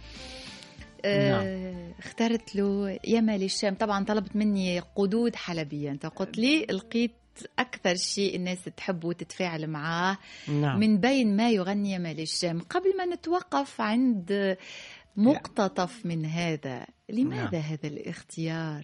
[1.05, 3.75] آه، اخترت له يمل الشام.
[3.75, 5.91] طبعا طلبت مني قدود حلبية.
[5.91, 7.11] أنت قلت لي لقيت
[7.59, 10.17] أكثر شيء الناس تحب وتتفاعل معاه.
[10.47, 10.79] نعم.
[10.79, 12.59] من بين ما يغني يمل الشام.
[12.59, 14.57] قبل ما نتوقف عند
[15.15, 17.61] مقتطف من هذا لماذا نعم.
[17.61, 18.83] هذا الاختيار؟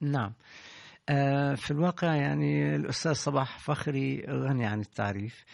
[0.00, 0.32] نعم.
[1.08, 5.44] آه، في الواقع يعني الأستاذ صباح فخري غني عن التعريف.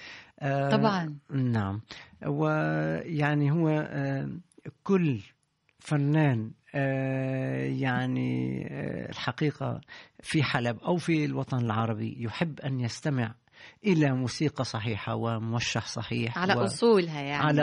[0.40, 1.16] آه، طبعا.
[1.30, 1.80] نعم.
[2.26, 4.30] ويعني هو آه،
[4.82, 5.20] كل
[5.78, 6.50] فنان
[7.66, 9.80] يعني آه، الحقيقة
[10.22, 13.34] في حلب أو في الوطن العربي يحب أن يستمع
[13.86, 17.62] إلى موسيقى صحيحة وموشح صحيح على و- أصولها يعني على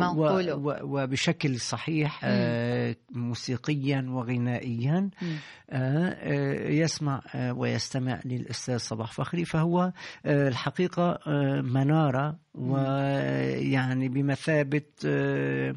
[0.00, 0.24] ما و-.
[0.52, 5.36] و- وبشكل صحيح آه، موسيقيا وغنائيا مم.
[5.70, 9.92] آه، آه، يسمع آه، ويستمع للأستاذ صباح فخري فهو
[10.26, 15.74] آه، الحقيقة آه، منارة ويعني بمثابة آه، آه،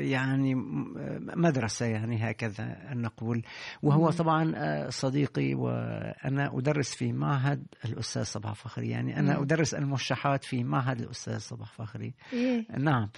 [0.00, 0.94] يعني م-
[1.36, 3.42] مدرسة يعني هكذا نقول
[3.82, 4.10] وهو.
[4.10, 9.42] طبعا آه، صديقي وأنا أدرس في معهد الأستاذ صباح فخري يعني أنا.
[9.42, 12.66] أدرس الموشحات في معهد الأستاذ صباح فخري إيه.
[12.78, 13.08] نعم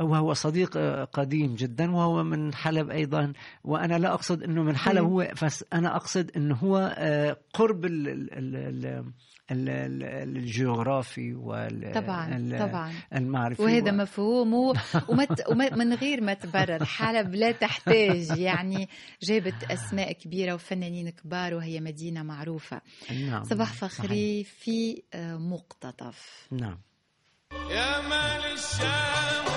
[0.00, 3.32] وهو صديق آه، قديم جدا وهو من حلب أيضا
[3.64, 5.04] وأنا لا أقصد إنه من حلب.
[5.04, 9.12] هو بس أنا أقصد إنه هو آه، قرب ال ال ال ال
[9.50, 9.68] ال-
[10.02, 14.74] ال- الجغرافي وال طبعا طبعا المعرفي وهذا و- مفهوم و-
[15.08, 15.42] ومت
[15.72, 16.84] ومن غير ما تبرر.
[16.84, 18.38] حلب لا تحتاج.
[18.38, 18.88] يعني
[19.22, 22.80] جابت أسماء كبيرة وفنانين كبار وهي مدينة معروفة.
[23.10, 23.44] نعم.
[23.44, 23.90] صباح صحيح.
[23.90, 26.46] فخري في آه، مقتطف.
[26.50, 26.78] نعم.
[27.70, 29.55] يا مال الشام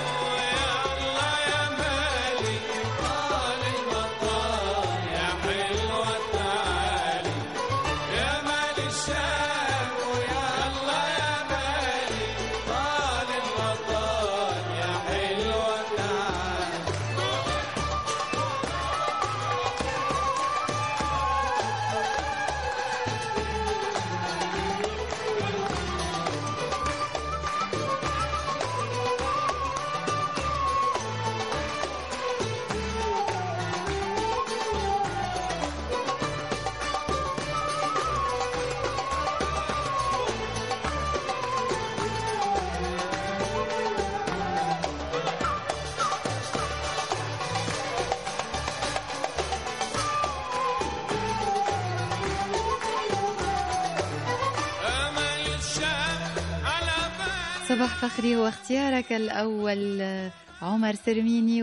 [57.90, 60.02] صباح فخري هو اختيارك الأول
[60.62, 61.62] عمر سرميني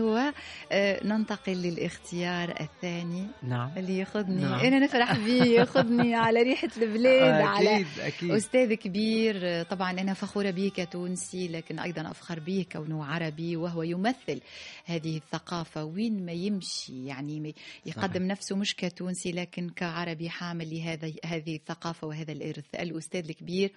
[0.72, 3.70] وننتقل للاختيار الثاني نعم.
[3.76, 4.60] اللي ياخذني نعم.
[4.60, 7.86] أنا نفرح بيه ياخذني على ريحة البلاد على أكيد.
[8.00, 9.62] أكيد أستاذ كبير.
[9.62, 14.40] طبعا أنا فخورة به كتونسي لكن أيضا أفخر به كونه عربي وهو يمثل
[14.84, 15.84] هذه الثقافة.
[15.84, 17.54] وين ما يمشي يعني
[17.86, 18.22] يقدم صحيح.
[18.22, 22.64] نفسه مش كتونسي لكن كعربي حامل لهذا هذه الثقافة وهذا الإرث.
[22.74, 23.72] الأستاذ الكبير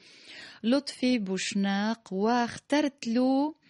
[0.64, 3.61] لطفي بوشناق واخترت له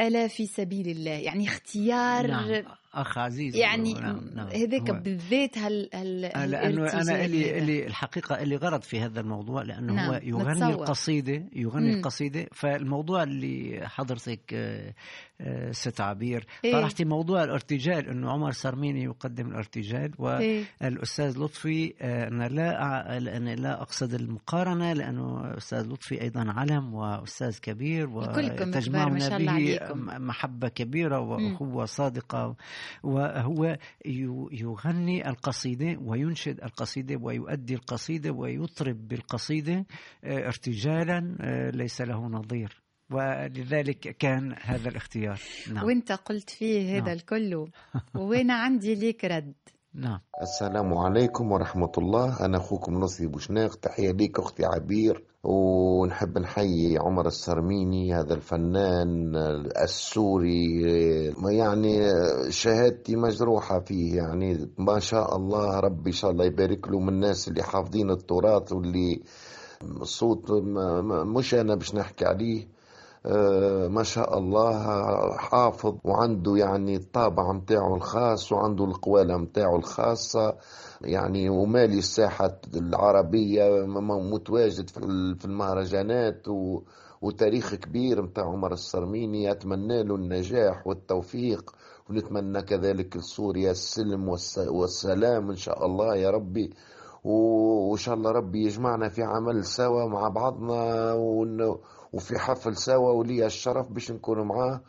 [0.00, 2.64] ألا في سبيل الله؟ يعني اختيار نعم.
[2.94, 7.58] أخ عزيز يعني نعم نعم هذاك هو- بالذات هال هال لأنه الارتجال أنا اللي.
[7.58, 10.68] اللي الحقيقة اللي غرض في هذا الموضوع لأنه نعم، هو يغني نتصور.
[10.70, 11.98] القصيدة يغني مم.
[11.98, 14.94] القصيدة فالموضوع اللي حضرتك آه،
[15.40, 16.72] آه، ست عبير إيه.
[16.72, 20.64] طرحتي موضوع الارتجال إنه عمر سرميني يقدم الارتجال إيه.
[20.82, 27.58] والأستاذ لطفي آه، أنا لا أنا لا أقصد المقارنة لأنه أستاذ لطفي أيضا علم وأستاذ
[27.58, 29.78] كبير وتجمعنا به.
[30.18, 32.56] محبة كبيرة وأخوة صادقة
[33.02, 33.76] وهو
[34.52, 39.86] يغني القصيدة وينشد القصيدة ويؤدي القصيدة ويطرب بالقصيدة
[40.24, 42.82] آه، ارتجالا آه، ليس له نظير.
[43.10, 45.40] ولذلك كان هذا الاختيار.
[45.72, 45.84] نعم.
[45.84, 47.14] وانت قلت فيه هذا نعم.
[47.14, 47.54] الكل.
[48.14, 49.54] وأنا عندي ليك رد؟
[49.94, 50.20] نعم.
[50.42, 52.44] السلام عليكم ورحمة الله.
[52.44, 55.24] أنا أخوكم نصري بوشناق تحية ليك أختي عبير.
[55.44, 59.36] ونحب نحيي عمر السرميني هذا الفنان
[59.82, 60.82] السوري
[61.50, 62.00] يعني
[62.50, 67.48] شهادتي مجروحة فيه يعني ما شاء الله ربي إن شاء الله يبارك له من الناس
[67.48, 69.22] اللي حافظين التراث واللي
[70.02, 70.50] صوت
[71.36, 72.68] مش أنا باش نحكي عليه.
[73.26, 74.72] آه، ما شاء الله
[75.36, 80.54] حافظ وعنده يعني الطابع متاعه الخاص وعنده القوالة متاعه الخاصة.
[81.04, 83.86] يعني ومالي الساحة العربية
[84.32, 86.80] متواجد في ال- في المهرجانات و
[87.22, 91.70] وتاريخ كبير متاع عمر السرميني أتمنى له النجاح والتوفيق
[92.10, 96.70] ونتمنى كذلك لسوريا السلم والس- والسلام إن شاء الله يا ربي.
[97.24, 101.12] وإن شاء الله ربي يجمعنا في عمل سوا مع بعضنا
[102.12, 104.80] وفي حفل سوا ولي الشرف باش نكون معاه.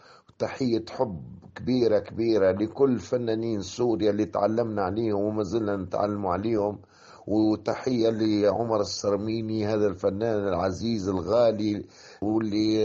[0.48, 1.22] تحية حب
[1.56, 6.80] كبيرة كبيرة لكل فنانين سوريا اللي تعلمنا عليهم وما زلنا نتعلم عليهم.
[7.28, 11.86] وتحية لعمر السرميني هذا الفنان العزيز الغالي
[12.22, 12.76] واللي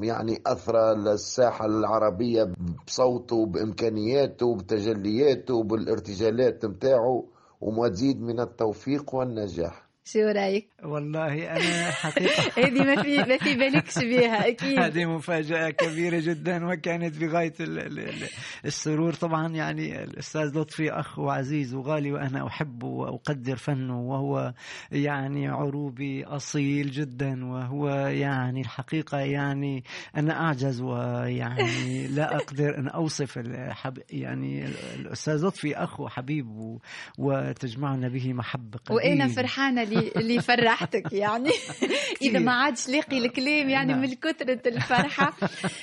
[0.00, 2.52] يعني أثرى للساحة العربية
[2.86, 7.24] بصوته بإمكانياته بتجلياته بالارتجالات متاعه
[7.60, 9.85] ومزيد من التوفيق والنجاح.
[10.08, 12.42] شو رأيك؟ والله أنا حقيقة.
[12.66, 14.78] هذه ما في ما في بالكش بها أكيد.
[14.78, 17.22] هذه مفاجأة كبيرة جدا وكانت
[17.60, 18.28] ال-
[18.64, 19.12] السرور.
[19.12, 24.54] طبعا يعني الأستاذ لطفي أخ وعزيز وغالي وأنا أحبه وأقدر فنه وهو
[24.92, 29.84] يعني عروبي أصيل جدا وهو يعني الحقيقة يعني
[30.16, 36.78] أنا أعجز ويعني لا أقدر أن أوصف الحب يعني الأستاذ لطفي أخ وحبيب
[37.18, 39.28] وتجمعنا به محبة وإنا قديمة.
[39.42, 41.50] فرحانة اللي اللي فرحتك يعني
[42.22, 44.02] إذا ما عادش لاقي الكلام يعني نعم.
[44.02, 45.30] من كثرة الفرحة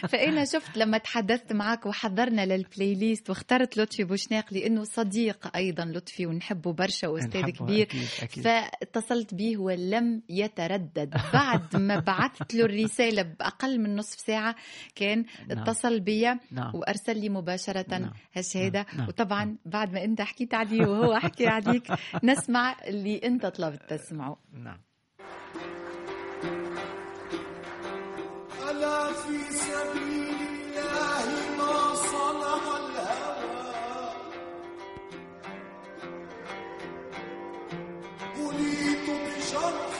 [0.10, 6.26] فأنا شفت لما تحدثت معك وحضرنا للبلاي ليست واخترت لطفي بوشناق لأنه صديق أيضا لطفي
[6.26, 8.44] ونحبه برشا وأستاذ نحبه كبير أكيد أكيد.
[8.44, 14.56] فاتصلت به ولم يتردد بعد ما بعثت له الرسالة بأقل من نصف ساعة
[14.96, 15.60] كان نعم.
[15.60, 16.76] اتصل بي نعم.
[16.76, 18.12] وأرسل لي مباشرة.
[18.34, 18.98] هالشهاده نعم.
[18.98, 19.08] نعم.
[19.08, 21.88] وطبعا بعد ما أنت حكيت عليه وهو حكي عليك
[22.24, 24.82] نسمع اللي أنت طلبت تسمعه نعم.
[28.70, 31.26] ألا في سبيل الله
[31.58, 34.14] ما صنع الهوى.
[38.36, 39.93] بليت بجرح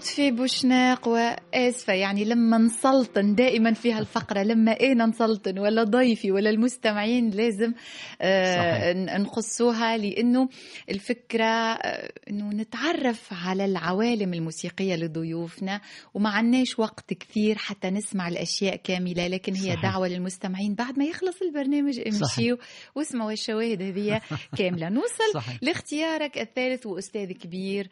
[0.00, 6.50] لطفي بوشناق وآسفة يعني لما نسلطن دائما في هالفقرة لما أنا نسلطن ولا ضيفي ولا
[6.50, 7.72] المستمعين لازم
[8.20, 10.48] آه نقصوها لأنه
[10.90, 12.12] الفكرة آه
[12.60, 15.80] نتعرف على العوالم الموسيقية لضيوفنا
[16.14, 19.82] وما عناش وقت كثير حتى نسمع الأشياء كاملة لكن هي صحيح.
[19.82, 22.58] دعوة للمستمعين بعد ما يخلص البرنامج امشيوا
[22.94, 24.20] واسمعوا الشواهد هذه
[24.58, 25.58] كاملة نوصل صحيح.
[25.62, 27.88] لاختيارك الثالث وأستاذ كبير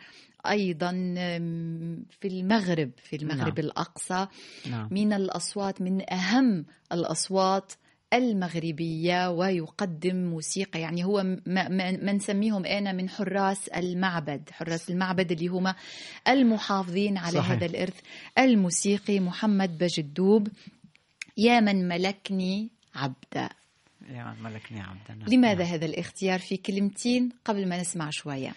[0.47, 0.91] أيضا
[2.21, 3.61] في المغرب في المغرب.
[3.61, 3.67] نعم.
[3.67, 4.27] الأقصى
[4.71, 7.73] نعم من الأصوات من أهم الأصوات
[8.13, 15.75] المغربية ويقدم موسيقى يعني هو ما, نسميهم أنا من حراس المعبد حراس المعبد اللي هم
[16.29, 17.51] المحافظين على صحيح.
[17.51, 18.01] هذا الإرث
[18.39, 20.49] الموسيقي محمد بجدوب
[21.37, 23.49] يا من ملكني عبدا
[24.11, 25.29] يا ملكني عبدا نعم.
[25.29, 28.53] لماذا هذا الاختيار في كلمتين قبل ما نسمع شوية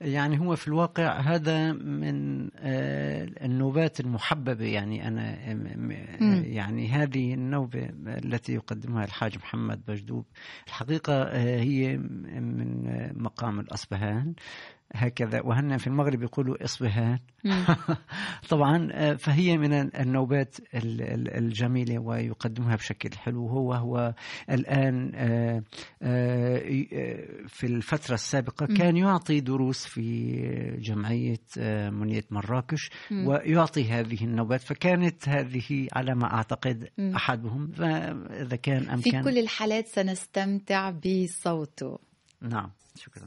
[0.00, 5.50] يعني هو في الواقع هذا من آه، النوبات المحببة يعني أنا.
[6.46, 10.24] يعني هذه النوبة التي يقدمها الحاج محمد بجدوب
[10.66, 14.34] الحقيقة آه، هي من آه، مقام الأصبهان
[14.96, 17.18] هكذا وهن في المغرب يقولوا إصبهان.
[18.50, 24.14] طبعا آه، فهي من النوبات ال- ال- الجميلة ويقدمها بشكل حلو هو هو
[24.50, 25.62] الآن آه،
[26.02, 26.58] آه،
[27.48, 28.66] في الفترة السابقة.
[28.66, 30.36] كان يعطي دروس في
[30.80, 31.38] جمعية
[31.90, 32.90] منية مراكش.
[33.12, 36.88] ويعطي هذه النوبات فكانت هذه على ما أعتقد.
[37.16, 41.98] أحدهم فإذا كان في أمكان كل الحالات سنستمتع بصوته
[42.42, 43.26] نعم شكرا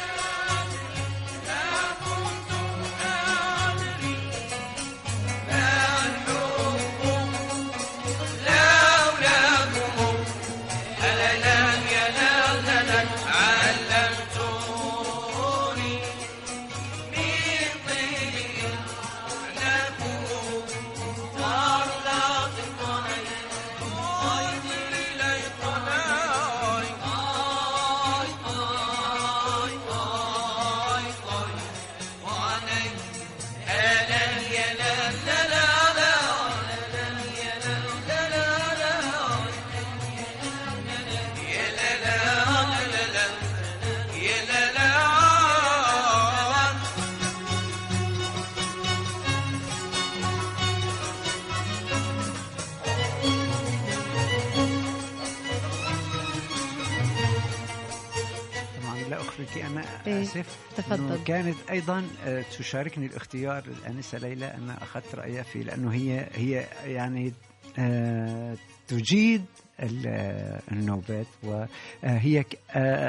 [60.07, 61.23] إيه، آسف تفضل.
[61.23, 67.33] كانت أيضا آه، تشاركني الاختيار الآنسة ليلى أنا أخذت رأيها فيه لأنه هي هي يعني
[67.79, 69.45] آه، تجيد
[69.79, 72.43] آه، النوبات وهي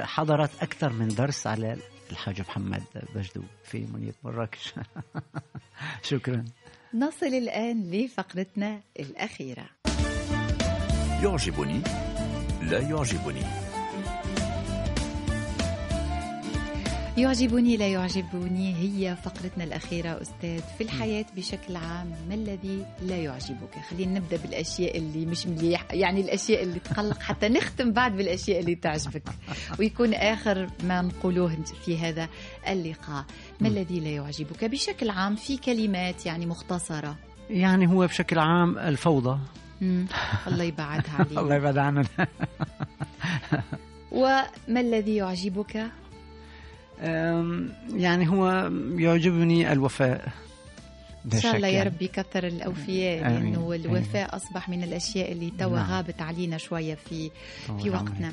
[0.04, 1.76] حضرت أكثر من درس على
[2.10, 2.82] الحاج محمد
[3.14, 4.74] بجدوب في منية مراكش.
[6.02, 6.44] شكرا.
[6.94, 9.64] نصل الآن لفقرتنا الأخيرة.
[11.22, 11.82] يعجبني
[12.62, 13.61] لا يعجبني.
[17.16, 20.60] يعجبني لا يعجبني هي فقرتنا الأخيرة أستاذ.
[20.78, 26.20] في الحياة بشكل عام ما الذي لا يعجبك؟ خلينا نبدأ بالأشياء اللي مش مليح يعني
[26.20, 29.22] الأشياء اللي تقلق حتى نختم بعد بالأشياء اللي تعجبك.
[29.78, 32.28] ويكون آخر ما نقولوه في هذا
[32.68, 33.24] اللقاء.
[33.60, 37.16] ما الذي لا يعجبك؟ بشكل عام في كلمات يعني مختصرة.
[37.50, 39.38] يعني هو بشكل عام الفوضى.
[40.48, 42.04] الله يبعدها عليك الله يبعد عننا.
[44.12, 45.90] وما الذي يعجبك؟
[47.94, 50.28] يعني هو يعجبني الوفاء
[51.34, 53.52] إن شاء الله يا رب يكثر الأوفياء آمين.
[53.52, 55.90] لأنه الوفاء أصبح من الأشياء اللي توا نعم.
[55.90, 57.30] غابت علينا شوية في
[57.82, 57.90] في.
[57.90, 58.32] وقتنا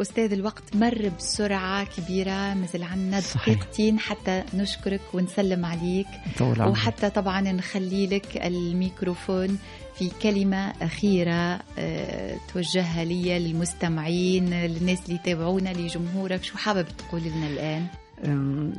[0.00, 3.54] أستاذ الوقت مر بسرعة كبيرة مازال عنا صحيح.
[3.54, 6.06] دقيقتين حتى نشكرك ونسلم عليك
[6.38, 6.72] طول عمرك.
[6.72, 9.58] وحتى طبعا نخلي لك الميكروفون
[9.98, 17.46] في كلمة أخيرة آه، توجهها لي للمستمعين للناس اللي يتابعونا لجمهورك شو حابب تقول لنا
[17.46, 17.86] الآن؟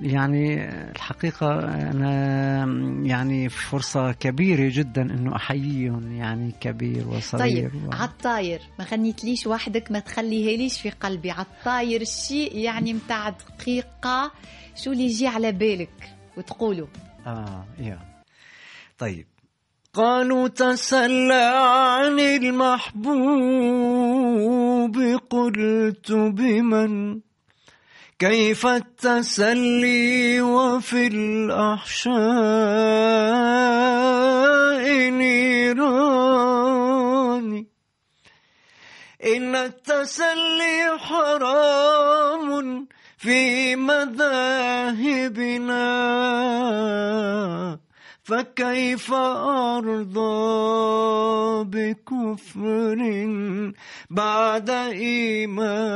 [0.02, 1.60] يعني الحقيقة
[1.92, 2.64] أنا
[3.04, 7.92] يعني فرصة كبيرة جدا أنه أحييهم يعني كبير وصغير طيب و...
[7.94, 14.32] عالطاير ما غنيتليش وحدك ما تخليها ليش في قلبي؟ عالطاير الشيء يعني متاع دقيقة
[14.76, 16.88] شو اللي يجي على بالك وتقولوا
[17.28, 18.00] آه يا.
[18.98, 19.28] طيب.
[19.94, 22.20] قالوا تسلى عن
[23.32, 24.98] المحبوب
[25.30, 27.20] قلت بمن؟
[28.22, 32.14] كيف التسلي وفي الأحشاء
[35.10, 36.06] نيران؟
[39.26, 45.02] إن التسلي حرام في مذاهبنا.
[48.32, 50.22] فكيف أرضى
[51.64, 53.00] بكفر
[54.10, 55.92] بعد إيماني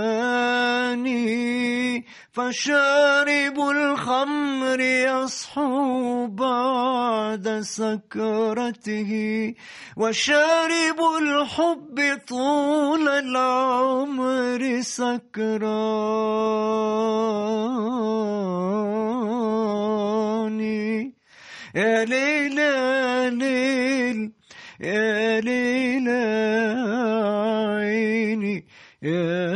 [2.31, 9.11] فشارب الخمر يصحو بعد سكرته
[9.97, 16.55] وشارب الحب طول العمر سكراني
[21.75, 24.31] يا ليل يا ليل
[24.79, 28.65] يا ليل يا عيني
[29.03, 29.53] يا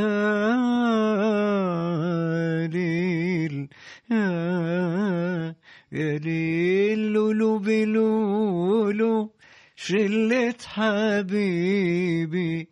[2.68, 3.70] ليل
[4.12, 5.56] يا
[5.92, 9.32] يا ليل لولو بلولو
[9.76, 12.68] شلة حبيبي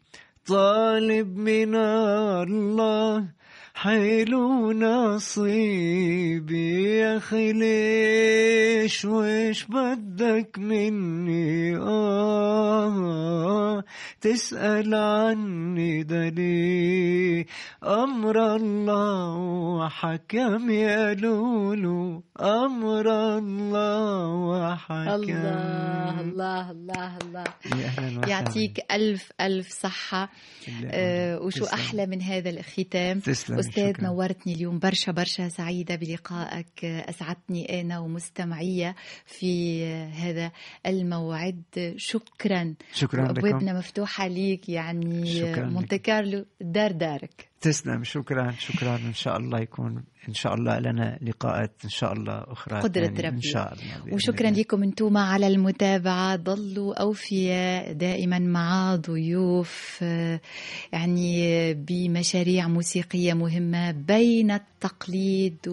[0.48, 3.37] طالب من الله.
[3.78, 6.48] حلو نصيبي
[6.98, 13.38] يا أخي ليش؟ وش بدك مني؟ آه
[14.22, 17.46] تسأل عني دلي
[17.84, 19.36] أمر الله
[19.78, 22.24] وحكم يا لولو.
[22.42, 25.08] أمر الله وحكم.
[25.10, 27.44] الله الله الله الله.
[28.28, 30.30] يعطيك ألف ألف صحة.
[30.86, 31.80] آه وشو تسلم.
[31.80, 33.20] أحلى من هذا الختام.
[33.20, 33.67] تسلم.
[33.70, 34.04] أستاذ شكراً.
[34.04, 38.96] نورتني اليوم برشا برشا سعيدة بلقائك أسعدتني أنا ومستمعية
[39.26, 40.52] في هذا
[40.86, 45.54] الموعد شكرا شكرا أبوابنا مفتوحة ليك يعني.
[45.56, 51.18] مونte كارلو دار دارك تسلم شكرا شكرا إن شاء الله يكون إن شاء الله لنا
[51.22, 53.08] لقاءات إن شاء الله أخرى قدرة.
[53.08, 53.42] إن ربي.
[53.42, 54.60] شاء الله وشكرا الله.
[54.60, 60.02] لكم أنتم على المتابعة ضلوا أوفياء دائما مع ضيوف
[60.94, 65.68] يعني بمشاريع موسيقية مهمة بين التقليد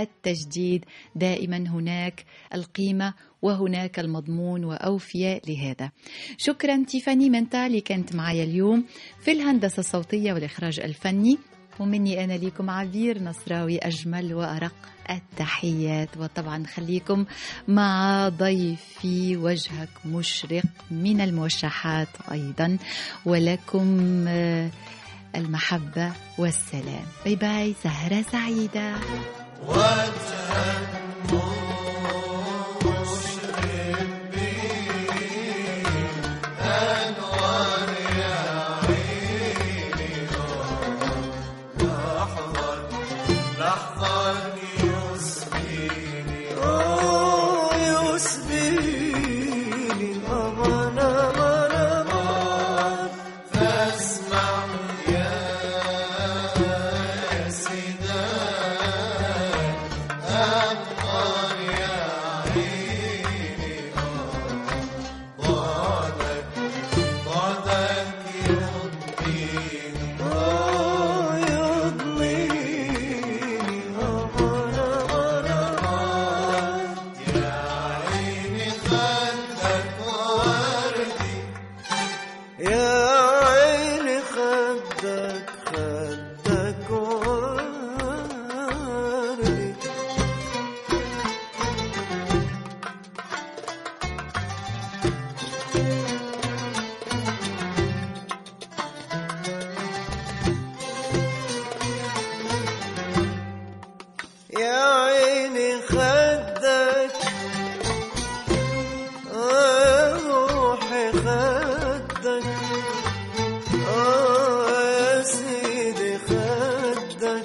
[0.00, 0.84] والتجديد
[1.14, 2.24] دائما هناك
[2.54, 5.90] القيمة وهناك المضمون وأوفياء لهذا.
[6.38, 8.84] شكرا تيفاني منتالي كانت معي اليوم
[9.20, 11.38] في الهندسة الصوتية والإخراج الفني
[11.80, 14.74] ومني أنا ليكم عبير نصراوي أجمل وأرق
[15.10, 16.16] التحيات.
[16.16, 17.24] وطبعا خليكم
[17.68, 22.78] مع ضيفي وجهك مشرق من الموشحات أيضا
[23.26, 24.70] ولكم آه،
[25.36, 27.04] المحبة والسلام.
[27.24, 28.94] باي باي سهرة سعيدة.
[29.68, 30.10] آه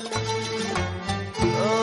[0.08, 1.75] Oh.